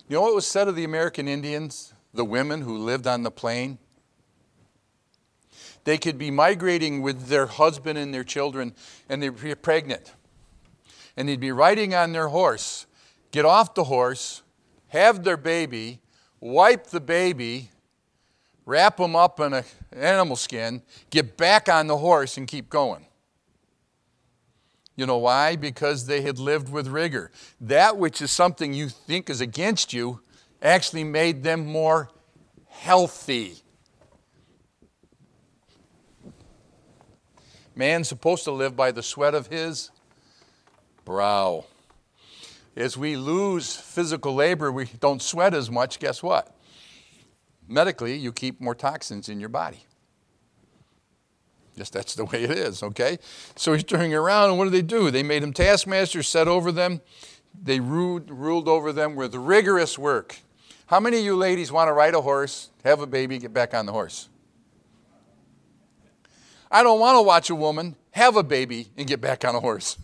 [0.09, 3.31] You know what was said of the American Indians, the women who lived on the
[3.31, 3.79] plain?
[5.85, 8.75] They could be migrating with their husband and their children,
[9.09, 10.13] and they'd be pregnant.
[11.17, 12.87] And they'd be riding on their horse,
[13.31, 14.43] get off the horse,
[14.89, 16.01] have their baby,
[16.41, 17.71] wipe the baby,
[18.65, 23.07] wrap them up in an animal skin, get back on the horse, and keep going.
[24.95, 25.57] You know why?
[25.57, 27.31] Because they had lived with rigor.
[27.61, 30.21] That which is something you think is against you
[30.61, 32.11] actually made them more
[32.69, 33.57] healthy.
[37.75, 39.91] Man's supposed to live by the sweat of his
[41.05, 41.65] brow.
[42.77, 45.99] As we lose physical labor, we don't sweat as much.
[45.99, 46.55] Guess what?
[47.67, 49.87] Medically, you keep more toxins in your body.
[51.77, 53.19] Just that's the way it is, okay?
[53.57, 55.11] So he's turning around, and what do they do?
[55.11, 57.01] They made him taskmaster, set over them.
[57.61, 60.39] They ruled, ruled over them with rigorous work.
[60.87, 63.73] How many of you ladies want to ride a horse, have a baby, get back
[63.73, 64.29] on the horse?
[66.71, 69.61] I don't want to watch a woman have a baby and get back on a
[69.61, 69.97] horse.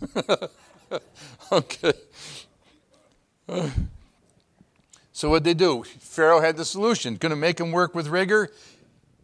[1.51, 1.93] okay.
[5.11, 5.83] So what they do?
[5.83, 7.15] Pharaoh had the solution.
[7.15, 8.51] Going to make him work with rigor.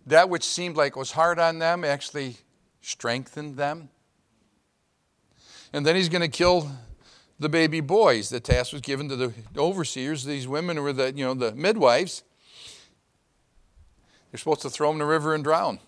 [0.05, 2.37] That which seemed like was hard on them actually
[2.81, 3.89] strengthened them.
[5.73, 6.71] And then he's going to kill
[7.39, 8.29] the baby boys.
[8.29, 10.23] The task was given to the overseers.
[10.23, 12.23] These women were the, you know, the midwives.
[14.31, 15.79] They're supposed to throw them in the river and drown.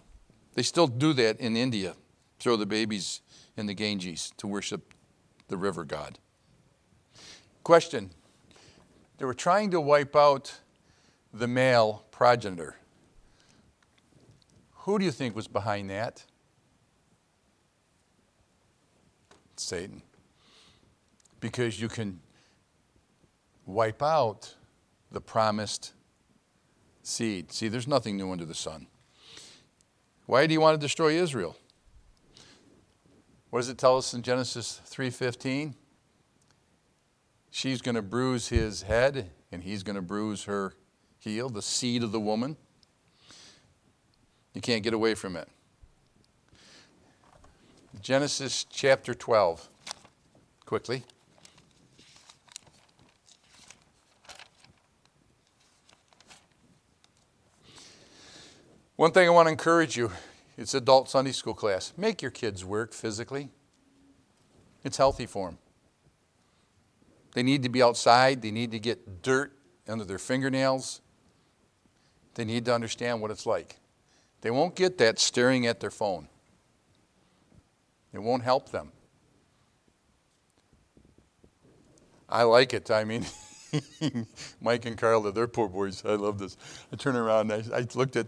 [0.56, 1.96] They still do that in India.
[2.40, 3.22] Throw the babies
[3.56, 4.94] in the Ganges to worship
[5.48, 6.18] the river god.
[7.64, 8.12] Question.
[9.18, 10.60] They were trying to wipe out
[11.34, 12.78] the male progenitor.
[14.88, 16.24] Who do you think was behind that?
[19.58, 20.02] Satan.
[21.42, 22.22] Because you can
[23.66, 24.56] wipe out
[25.12, 25.92] the promised
[27.04, 27.52] seed.
[27.52, 28.88] See, there's nothing new under the sun.
[30.26, 31.58] Why do you want to destroy Israel?
[33.50, 35.76] What does it tell us in Genesis 3:15?
[37.52, 40.76] She's going to bruise his head and he's going to bruise her
[41.20, 42.56] heel, the seed of the woman.
[44.58, 45.48] You can't get away from it.
[48.02, 49.70] Genesis chapter 12.
[50.66, 51.04] Quickly.
[58.96, 60.10] One thing I want to encourage you
[60.58, 61.94] it's adult Sunday school class.
[61.96, 63.50] Make your kids work physically.
[64.84, 65.60] It's healthy for them.
[67.36, 69.56] They need to be outside, they need to get dirt
[69.88, 71.02] under their fingernails.
[72.34, 73.78] They need to understand what it's like.
[74.48, 76.30] They won't get that staring at their phone.
[78.14, 78.94] It won't help them.
[82.30, 82.90] I like it.
[82.90, 83.26] I mean,
[84.62, 86.02] Mike and Carla, they're poor boys.
[86.06, 86.56] I love this.
[86.94, 87.52] I turn around.
[87.52, 88.28] I, I looked at,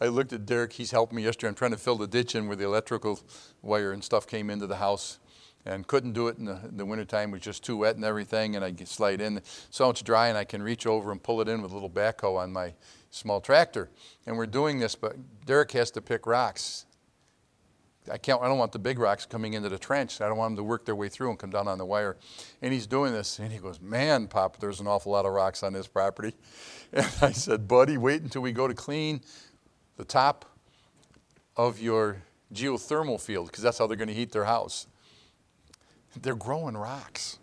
[0.00, 0.72] I looked at Derek.
[0.72, 1.50] He's helped me yesterday.
[1.50, 3.20] I'm trying to fill the ditch in where the electrical
[3.62, 5.20] wire and stuff came into the house,
[5.64, 7.28] and couldn't do it in the, in the wintertime.
[7.28, 8.56] It was just too wet and everything.
[8.56, 9.40] And I slide in.
[9.70, 11.88] So it's dry, and I can reach over and pull it in with a little
[11.88, 12.74] backhoe on my
[13.14, 13.90] small tractor.
[14.26, 16.86] And we're doing this, but Derek has to pick rocks.
[18.10, 18.42] I can't.
[18.42, 20.20] I don't want the big rocks coming into the trench.
[20.20, 22.18] I don't want them to work their way through and come down on the wire.
[22.60, 25.62] And he's doing this, and he goes, "Man, Pop, there's an awful lot of rocks
[25.62, 26.34] on this property."
[26.92, 29.22] And I said, "Buddy, wait until we go to clean
[29.96, 30.44] the top
[31.56, 32.22] of your
[32.52, 34.86] geothermal field, because that's how they're going to heat their house.
[36.20, 37.38] They're growing rocks.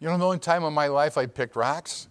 [0.00, 2.08] You know, the only time in my life I picked rocks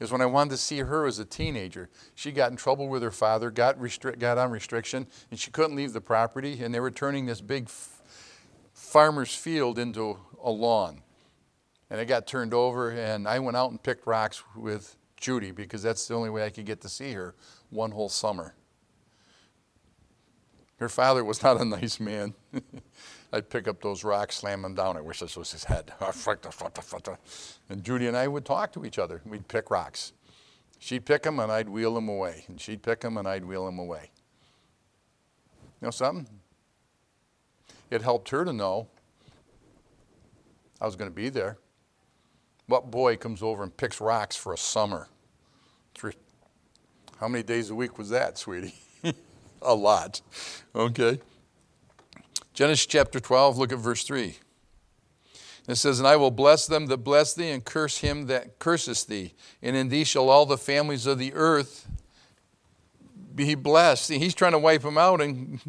[0.00, 1.88] is when I wanted to see her as a teenager.
[2.14, 3.78] She got in trouble with her father, got,
[4.18, 7.64] got on restriction, and she couldn't leave the property, and they were turning this big
[7.64, 8.00] f-
[8.72, 11.02] farmer's field into a lawn.
[11.90, 15.82] And it got turned over, and I went out and picked rocks with Judy because
[15.82, 17.34] that's the only way I could get to see her
[17.70, 18.54] one whole summer.
[20.76, 22.34] Her father was not a nice man.
[23.32, 24.96] I'd pick up those rocks, slam them down.
[24.96, 25.92] I wish this was his head.
[27.68, 29.20] And Judy and I would talk to each other.
[29.26, 30.12] We'd pick rocks.
[30.78, 32.44] She'd pick them and I'd wheel them away.
[32.48, 34.10] And she'd pick them and I'd wheel them away.
[35.80, 36.26] You know something?
[37.90, 38.88] It helped her to know
[40.80, 41.58] I was going to be there.
[42.66, 45.08] What boy comes over and picks rocks for a summer?
[45.94, 46.12] Three.
[47.18, 48.74] How many days a week was that, sweetie?
[49.62, 50.20] a lot.
[50.74, 51.20] Okay.
[52.58, 54.34] Genesis chapter 12, look at verse 3.
[55.68, 59.06] It says, And I will bless them that bless thee, and curse him that curseth
[59.06, 59.34] thee.
[59.62, 61.86] And in thee shall all the families of the earth
[63.32, 64.10] be blessed.
[64.10, 65.60] He's trying to wipe them out, and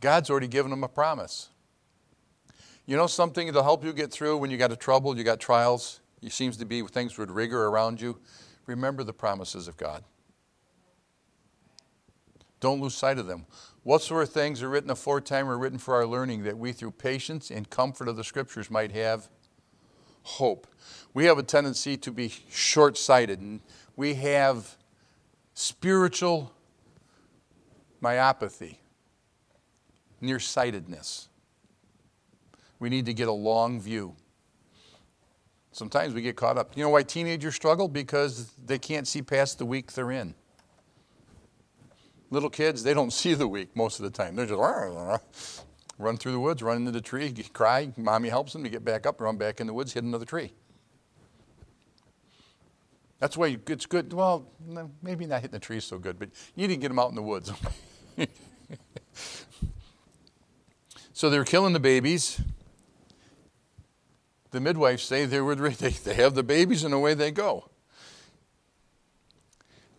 [0.00, 1.50] God's already given them a promise.
[2.86, 5.38] You know something to help you get through when you got a trouble, you got
[5.38, 8.18] trials, you seems to be things with rigor around you?
[8.64, 10.02] Remember the promises of God.
[12.60, 13.46] Don't lose sight of them.
[13.82, 16.92] What sort of things are written aforetime or written for our learning that we, through
[16.92, 19.28] patience and comfort of the Scriptures, might have
[20.22, 20.66] hope?
[21.14, 23.60] We have a tendency to be short sighted, and
[23.94, 24.76] we have
[25.54, 26.52] spiritual
[28.02, 28.78] myopathy,
[30.20, 31.28] nearsightedness.
[32.78, 34.16] We need to get a long view.
[35.72, 36.76] Sometimes we get caught up.
[36.76, 37.86] You know why teenagers struggle?
[37.86, 40.34] Because they can't see past the week they're in.
[42.30, 44.36] Little kids, they don't see the week most of the time.
[44.36, 45.20] They're just
[45.98, 47.92] run through the woods, run into the tree, cry.
[47.96, 50.52] Mommy helps them to get back up, run back in the woods, hit another tree.
[53.18, 54.12] That's why it's good.
[54.12, 54.46] Well,
[55.02, 57.22] maybe not hitting the trees so good, but you didn't get them out in the
[57.22, 57.50] woods.
[61.14, 62.40] so they're killing the babies.
[64.50, 67.70] The midwives say they, were, they have the babies and away they go.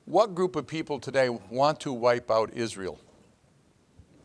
[0.08, 2.98] What group of people today want to wipe out Israel?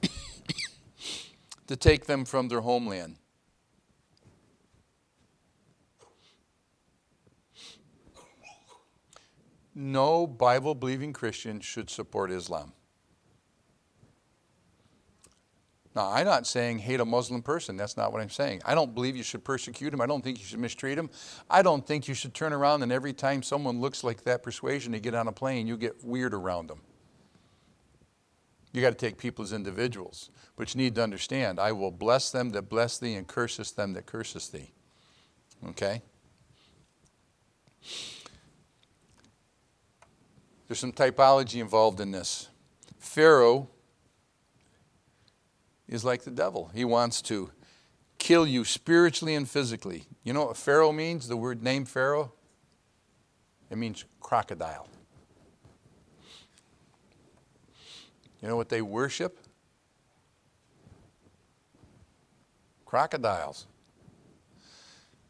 [1.67, 3.17] to take them from their homeland?
[9.75, 12.75] No Bible believing Christian should support Islam.
[15.95, 17.77] Now, I'm not saying hate a Muslim person.
[17.77, 18.63] That's not what I'm saying.
[18.65, 20.01] I don't believe you should persecute him.
[20.01, 21.11] I don't think you should mistreat him.
[21.51, 24.93] I don't think you should turn around and every time someone looks like that persuasion,
[24.93, 26.81] to get on a plane, you get weird around them.
[28.73, 30.31] You got to take people as individuals.
[30.57, 33.93] But you need to understand I will bless them that bless thee and curseth them
[33.93, 34.73] that curseth thee.
[35.69, 36.01] Okay?
[40.67, 42.49] There's some typology involved in this.
[42.99, 43.69] Pharaoh
[45.93, 46.71] is like the devil.
[46.75, 47.51] He wants to
[48.19, 50.07] kill you spiritually and physically.
[50.25, 51.29] You know what Pharaoh means?
[51.29, 52.33] The word name Pharaoh?
[53.71, 54.89] It means crocodile.
[58.41, 59.39] You know what they worship?
[62.87, 63.67] Crocodiles.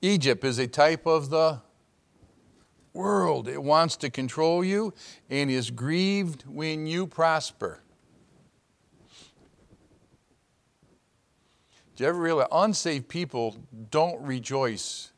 [0.01, 1.61] Egypt is a type of the
[2.93, 3.49] world.
[3.49, 4.95] It wants to control you
[5.29, 7.82] and is grieved when you prosper.
[11.95, 13.57] Do you ever realize unsaved people
[13.91, 15.13] don't rejoice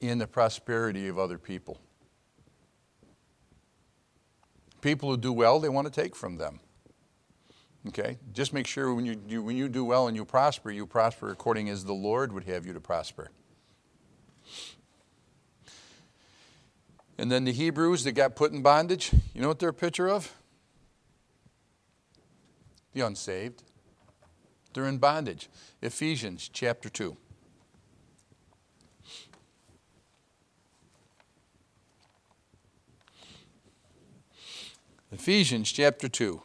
[0.00, 1.80] in the prosperity of other people?
[4.80, 6.58] People who do well, they want to take from them.
[7.88, 8.18] Okay?
[8.32, 11.30] Just make sure when you, you, when you do well and you prosper, you prosper
[11.30, 13.30] according as the Lord would have you to prosper.
[17.18, 20.08] And then the Hebrews that got put in bondage, you know what they're a picture
[20.08, 20.34] of?
[22.94, 23.62] The unsaved.
[24.72, 25.48] They're in bondage.
[25.80, 27.16] Ephesians chapter 2.
[35.12, 36.42] Ephesians chapter 2.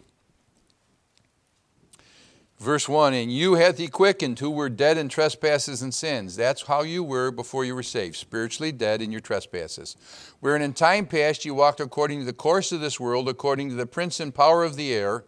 [2.60, 6.36] Verse 1 And you hath he quickened who were dead in trespasses and sins.
[6.36, 9.96] That's how you were before you were saved, spiritually dead in your trespasses.
[10.40, 13.76] Wherein in time past you walked according to the course of this world, according to
[13.76, 15.24] the prince and power of the air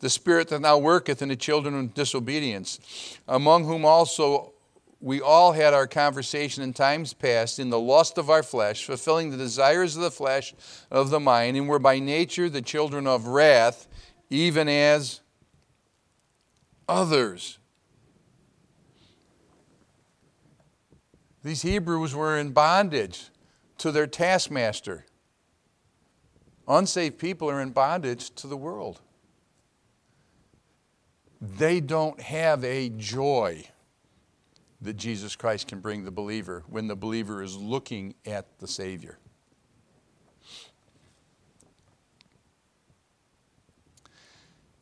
[0.00, 4.52] the Spirit that now worketh in the children of disobedience, among whom also
[5.00, 9.30] we all had our conversation in times past in the lust of our flesh, fulfilling
[9.30, 10.54] the desires of the flesh
[10.90, 13.86] of the mind, and were by nature the children of wrath,
[14.28, 15.20] even as
[16.88, 17.58] others.
[21.42, 23.30] These Hebrews were in bondage
[23.78, 25.06] to their taskmaster.
[26.68, 29.00] Unsaved people are in bondage to the world
[31.40, 33.64] they don't have a joy
[34.82, 39.18] that Jesus Christ can bring the believer when the believer is looking at the Savior.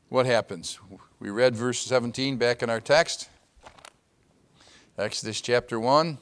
[0.08, 0.78] What happens?
[1.20, 3.28] We read verse 17 back in our text,
[4.96, 6.18] Exodus chapter 1.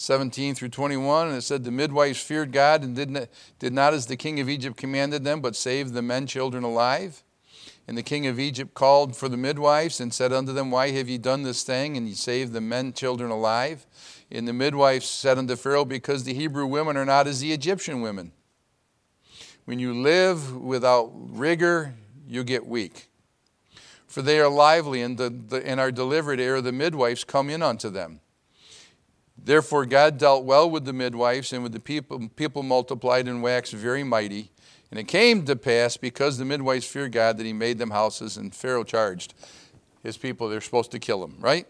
[0.00, 3.94] 17 through 21, and it said, The midwives feared God and did not, did not
[3.94, 7.24] as the king of Egypt commanded them, but saved the men children alive.
[7.88, 11.08] And the king of Egypt called for the midwives and said unto them, Why have
[11.08, 11.96] ye done this thing?
[11.96, 13.86] And ye saved the men children alive.
[14.30, 18.02] And the midwives said unto Pharaoh, Because the Hebrew women are not as the Egyptian
[18.02, 18.32] women.
[19.64, 21.94] When you live without rigor,
[22.28, 23.08] you get weak.
[24.06, 27.62] For they are lively and, the, the, and are delivered ere the midwives come in
[27.62, 28.20] unto them.
[29.42, 33.72] Therefore God dealt well with the midwives, and with the people, people multiplied and waxed
[33.72, 34.50] very mighty
[34.90, 38.36] And it came to pass because the midwives feared God that he made them houses,
[38.36, 39.34] and Pharaoh charged
[40.02, 41.66] his people they're supposed to kill them, right?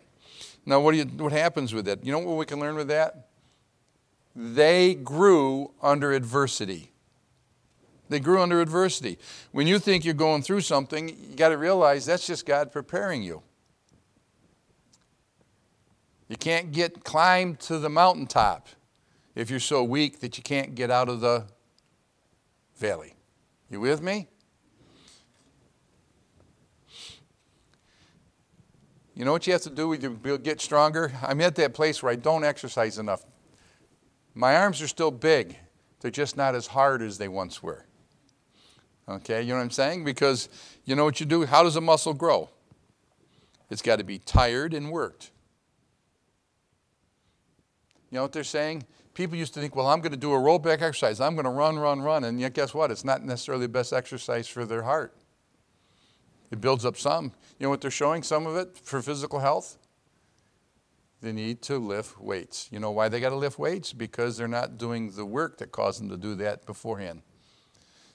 [0.64, 2.04] Now, what, do you, what happens with that?
[2.04, 3.28] You know what we can learn with that?
[4.36, 6.92] They grew under adversity.
[8.08, 9.18] They grew under adversity.
[9.52, 13.22] When you think you're going through something, you got to realize that's just God preparing
[13.22, 13.42] you.
[16.28, 18.68] You can't get climbed to the mountaintop
[19.34, 21.46] if you're so weak that you can't get out of the
[22.78, 23.14] valley.
[23.70, 24.28] You with me?
[29.14, 31.12] You know what you have to do to get stronger?
[31.22, 33.26] I'm at that place where I don't exercise enough.
[34.32, 35.56] My arms are still big,
[36.00, 37.84] they're just not as hard as they once were.
[39.08, 40.04] Okay, you know what I'm saying?
[40.04, 40.48] Because
[40.84, 41.46] you know what you do?
[41.46, 42.50] How does a muscle grow?
[43.70, 45.30] It's got to be tired and worked.
[48.10, 48.84] You know what they're saying?
[49.18, 51.20] People used to think, well, I'm going to do aerobic exercise.
[51.20, 52.22] I'm going to run, run, run.
[52.22, 52.92] And yet, guess what?
[52.92, 55.12] It's not necessarily the best exercise for their heart.
[56.52, 57.32] It builds up some.
[57.58, 58.22] You know what they're showing?
[58.22, 59.76] Some of it for physical health?
[61.20, 62.68] They need to lift weights.
[62.70, 63.92] You know why they got to lift weights?
[63.92, 67.22] Because they're not doing the work that caused them to do that beforehand.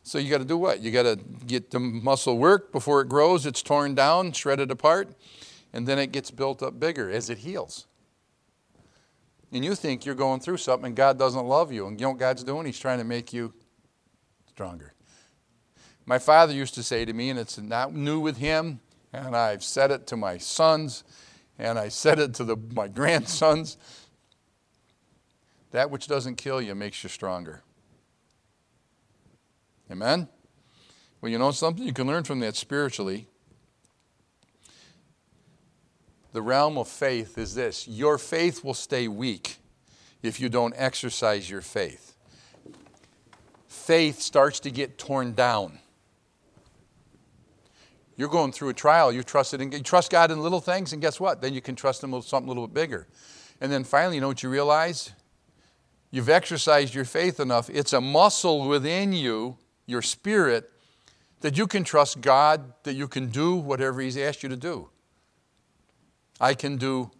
[0.03, 0.79] So you got to do what?
[0.79, 5.13] You got to get the muscle work before it grows, it's torn down, shredded apart,
[5.73, 7.87] and then it gets built up bigger as it heals
[9.53, 11.87] and you think you're going through something and God doesn't love you.
[11.87, 12.65] And you know what God's doing?
[12.65, 13.53] He's trying to make you
[14.49, 14.93] stronger.
[16.05, 18.81] My father used to say to me, and it's not new with him,
[19.13, 21.03] and I've said it to my sons,
[21.57, 23.77] and I said it to the, my grandsons
[25.71, 27.63] that which doesn't kill you makes you stronger.
[29.91, 30.27] Amen?
[31.19, 31.83] Well, you know something?
[31.83, 33.27] You can learn from that spiritually
[36.33, 39.57] the realm of faith is this your faith will stay weak
[40.21, 42.15] if you don't exercise your faith.
[43.67, 45.79] Faith starts to get torn down.
[48.15, 50.93] You're going through a trial, you trust, it in, you trust God in little things,
[50.93, 51.41] and guess what?
[51.41, 53.07] Then you can trust Him with something a little bit bigger.
[53.59, 55.11] And then finally, you know what you realize?
[56.11, 57.69] You've exercised your faith enough.
[57.71, 59.57] It's a muscle within you,
[59.87, 60.69] your spirit,
[61.41, 64.89] that you can trust God, that you can do whatever He's asked you to do.
[66.39, 67.11] I can do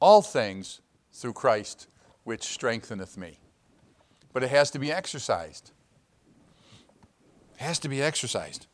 [0.00, 0.80] all things
[1.12, 1.88] through Christ,
[2.24, 3.38] which strengtheneth me.
[4.32, 5.72] But it has to be exercised.
[7.54, 8.66] It has to be exercised.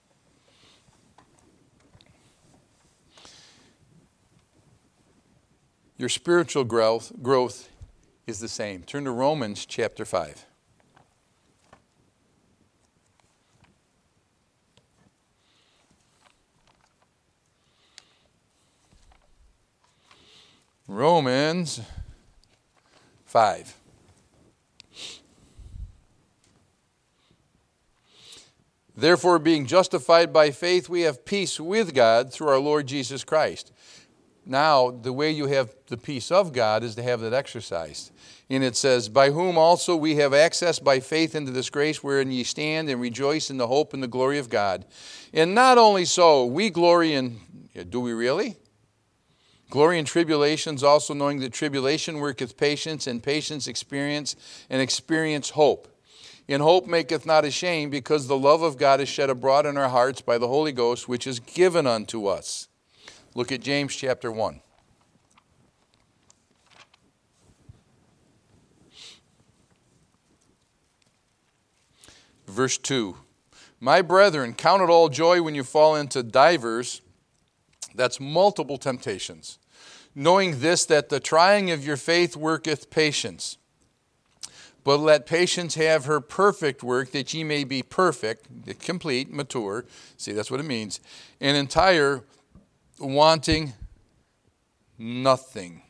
[5.96, 7.68] Your spiritual growth, growth
[8.26, 8.84] is the same.
[8.84, 10.47] Turn to Romans chapter 5.
[20.89, 21.82] Romans
[23.26, 23.76] 5.
[28.97, 33.70] Therefore, being justified by faith, we have peace with God through our Lord Jesus Christ.
[34.47, 38.11] Now, the way you have the peace of God is to have that exercised.
[38.49, 42.32] And it says, By whom also we have access by faith into this grace wherein
[42.32, 44.86] ye stand and rejoice in the hope and the glory of God.
[45.34, 47.41] And not only so, we glory in,
[47.91, 48.57] do we really?
[49.70, 54.34] Glory in tribulations, also knowing that tribulation worketh patience, and patience experience,
[54.70, 55.88] and experience hope.
[56.46, 59.90] In hope maketh not ashamed, because the love of God is shed abroad in our
[59.90, 62.68] hearts by the Holy Ghost, which is given unto us.
[63.34, 64.62] Look at James chapter 1.
[72.46, 73.16] Verse 2
[73.78, 77.02] My brethren, count it all joy when you fall into divers
[77.99, 79.59] that's multiple temptations.
[80.14, 83.59] Knowing this, that the trying of your faith worketh patience.
[84.84, 88.49] But let patience have her perfect work, that ye may be perfect,
[88.80, 89.84] complete, mature.
[90.16, 91.01] See, that's what it means.
[91.40, 92.24] And entire,
[92.99, 93.74] wanting
[94.99, 95.82] nothing.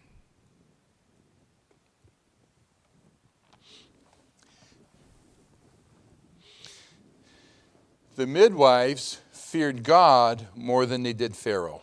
[8.17, 11.83] The midwives feared God more than they did Pharaoh.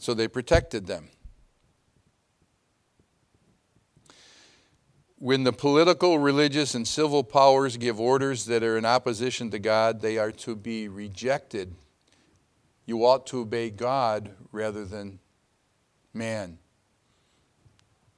[0.00, 1.10] So they protected them.
[5.18, 10.00] When the political, religious, and civil powers give orders that are in opposition to God,
[10.00, 11.74] they are to be rejected.
[12.86, 15.18] You ought to obey God rather than
[16.14, 16.58] man.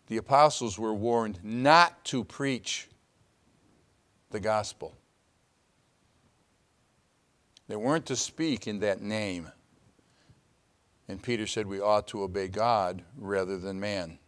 [0.07, 2.89] The apostles were warned not to preach
[4.31, 4.97] the gospel.
[7.67, 9.51] They weren't to speak in that name.
[11.09, 14.19] And Peter said we ought to obey God rather than man.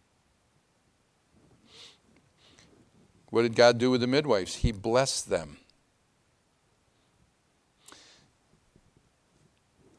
[3.29, 4.55] What did God do with the midwives?
[4.55, 5.57] He blessed them.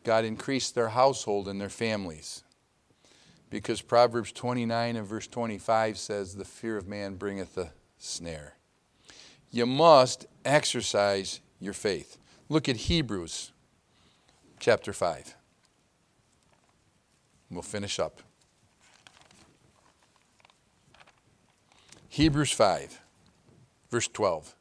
[0.04, 2.44] God increased their household and their families.
[3.50, 8.54] Because Proverbs 29 and verse 25 says, The fear of man bringeth a snare.
[9.50, 12.18] You must exercise your faith.
[12.48, 13.52] Look at Hebrews
[14.58, 15.35] chapter 5.
[17.50, 18.22] We'll finish up.
[22.08, 23.00] Hebrews 5,
[23.90, 24.54] verse 12.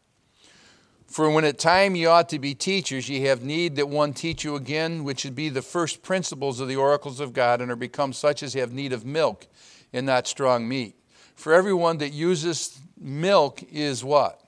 [1.07, 4.43] For when at time ye ought to be teachers, ye have need that one teach
[4.43, 7.77] you again, which should be the first principles of the oracles of God, and are
[7.77, 9.47] become such as have need of milk
[9.93, 10.95] and not strong meat.
[11.33, 14.41] For everyone that uses milk is what?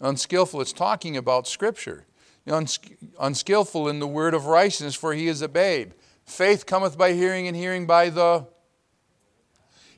[0.00, 0.60] Unskillful.
[0.60, 2.06] It's talking about Scripture.
[2.46, 5.92] unskillful in the word of righteousness, for he is a babe.
[6.24, 8.46] Faith cometh by hearing, and hearing by the.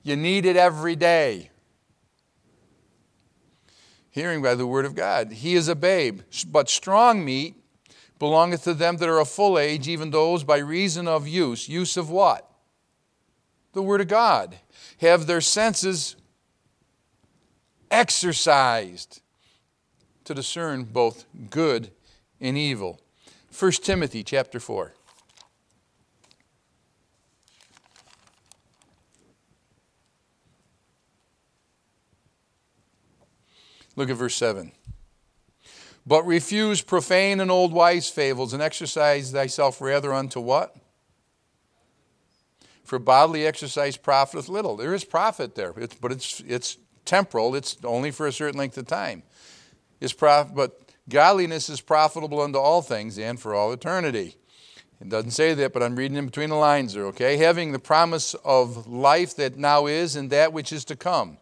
[0.03, 1.51] You need it every day
[4.14, 5.33] hearing by the word of God.
[5.33, 7.57] He is a babe, but strong meat
[8.20, 11.68] belongeth to them that are of full age, even those by reason of use.
[11.68, 12.49] Use of what?
[13.72, 14.61] The word of God.
[15.01, 16.14] Have their senses
[17.91, 19.20] exercised
[20.22, 21.91] to discern both good
[22.41, 23.01] and evil.
[23.59, 24.95] 1 Timothy chapter 4.
[33.97, 34.72] Look at verse 7.
[36.07, 40.76] But refuse profane and old wives' fables, and exercise thyself rather unto what?
[42.84, 44.76] For bodily exercise profiteth little.
[44.76, 46.76] There is profit there, it's, but it's, it's
[47.07, 49.22] temporal, it's only for a certain length of time.
[50.01, 54.36] It's prof, but godliness is profitable unto all things and for all eternity.
[55.01, 57.36] It doesn't say that, but I'm reading in between the lines there, okay?
[57.38, 61.38] Having the promise of life that now is and that which is to come.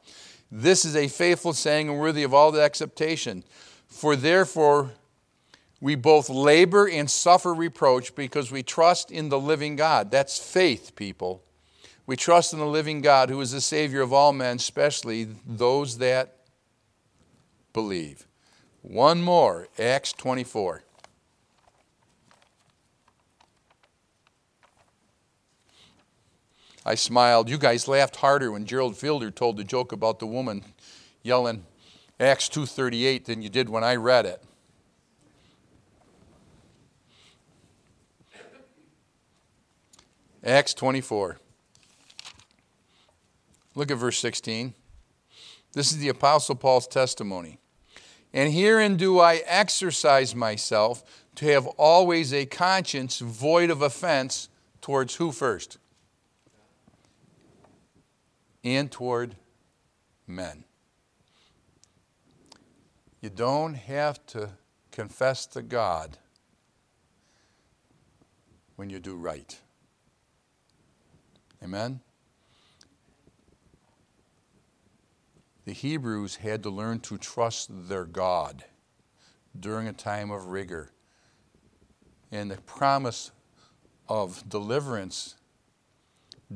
[0.54, 3.42] This is a faithful saying and worthy of all the acceptation.
[3.86, 4.90] For therefore
[5.80, 10.10] we both labor and suffer reproach because we trust in the living God.
[10.10, 11.42] That's faith, people.
[12.06, 15.96] We trust in the living God who is the Savior of all men, especially those
[15.98, 16.36] that
[17.72, 18.26] believe.
[18.82, 20.82] One more, Acts 24.
[26.84, 27.48] I smiled.
[27.48, 30.64] You guys laughed harder when Gerald Fielder told the joke about the woman
[31.22, 31.64] yelling
[32.18, 34.42] Acts 2:38 than you did when I read it.
[40.44, 41.38] Acts 24.
[43.74, 44.74] Look at verse 16.
[45.72, 47.58] This is the Apostle Paul's testimony.
[48.32, 51.02] And herein do I exercise myself
[51.36, 54.48] to have always a conscience void of offense
[54.80, 55.78] towards who first?
[58.64, 59.36] And toward
[60.26, 60.64] men.
[63.20, 64.50] You don't have to
[64.90, 66.18] confess to God
[68.76, 69.56] when you do right.
[71.62, 72.00] Amen?
[75.64, 78.64] The Hebrews had to learn to trust their God
[79.58, 80.90] during a time of rigor.
[82.32, 83.30] And the promise
[84.08, 85.36] of deliverance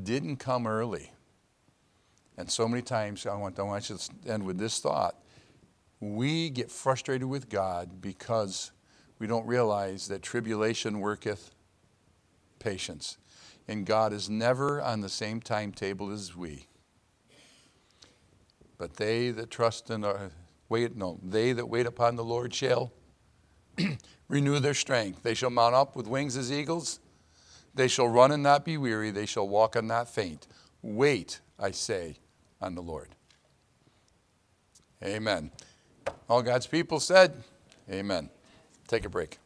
[0.02, 1.12] didn't come early.
[2.38, 5.16] And so many times, I want, I want you to end with this thought.
[6.00, 8.72] We get frustrated with God because
[9.18, 11.50] we don't realize that tribulation worketh
[12.58, 13.16] patience.
[13.68, 16.66] And God is never on the same timetable as we.
[18.78, 20.30] But they that trust in our,
[20.68, 22.92] wait, no, they that wait upon the Lord shall
[24.28, 25.22] renew their strength.
[25.22, 27.00] They shall mount up with wings as eagles.
[27.74, 29.10] They shall run and not be weary.
[29.10, 30.46] They shall walk and not faint.
[30.82, 32.16] Wait, I say,
[32.60, 33.08] on the Lord.
[35.02, 35.50] Amen.
[36.28, 37.42] All God's people said,
[37.90, 38.30] Amen.
[38.88, 39.38] Take a break.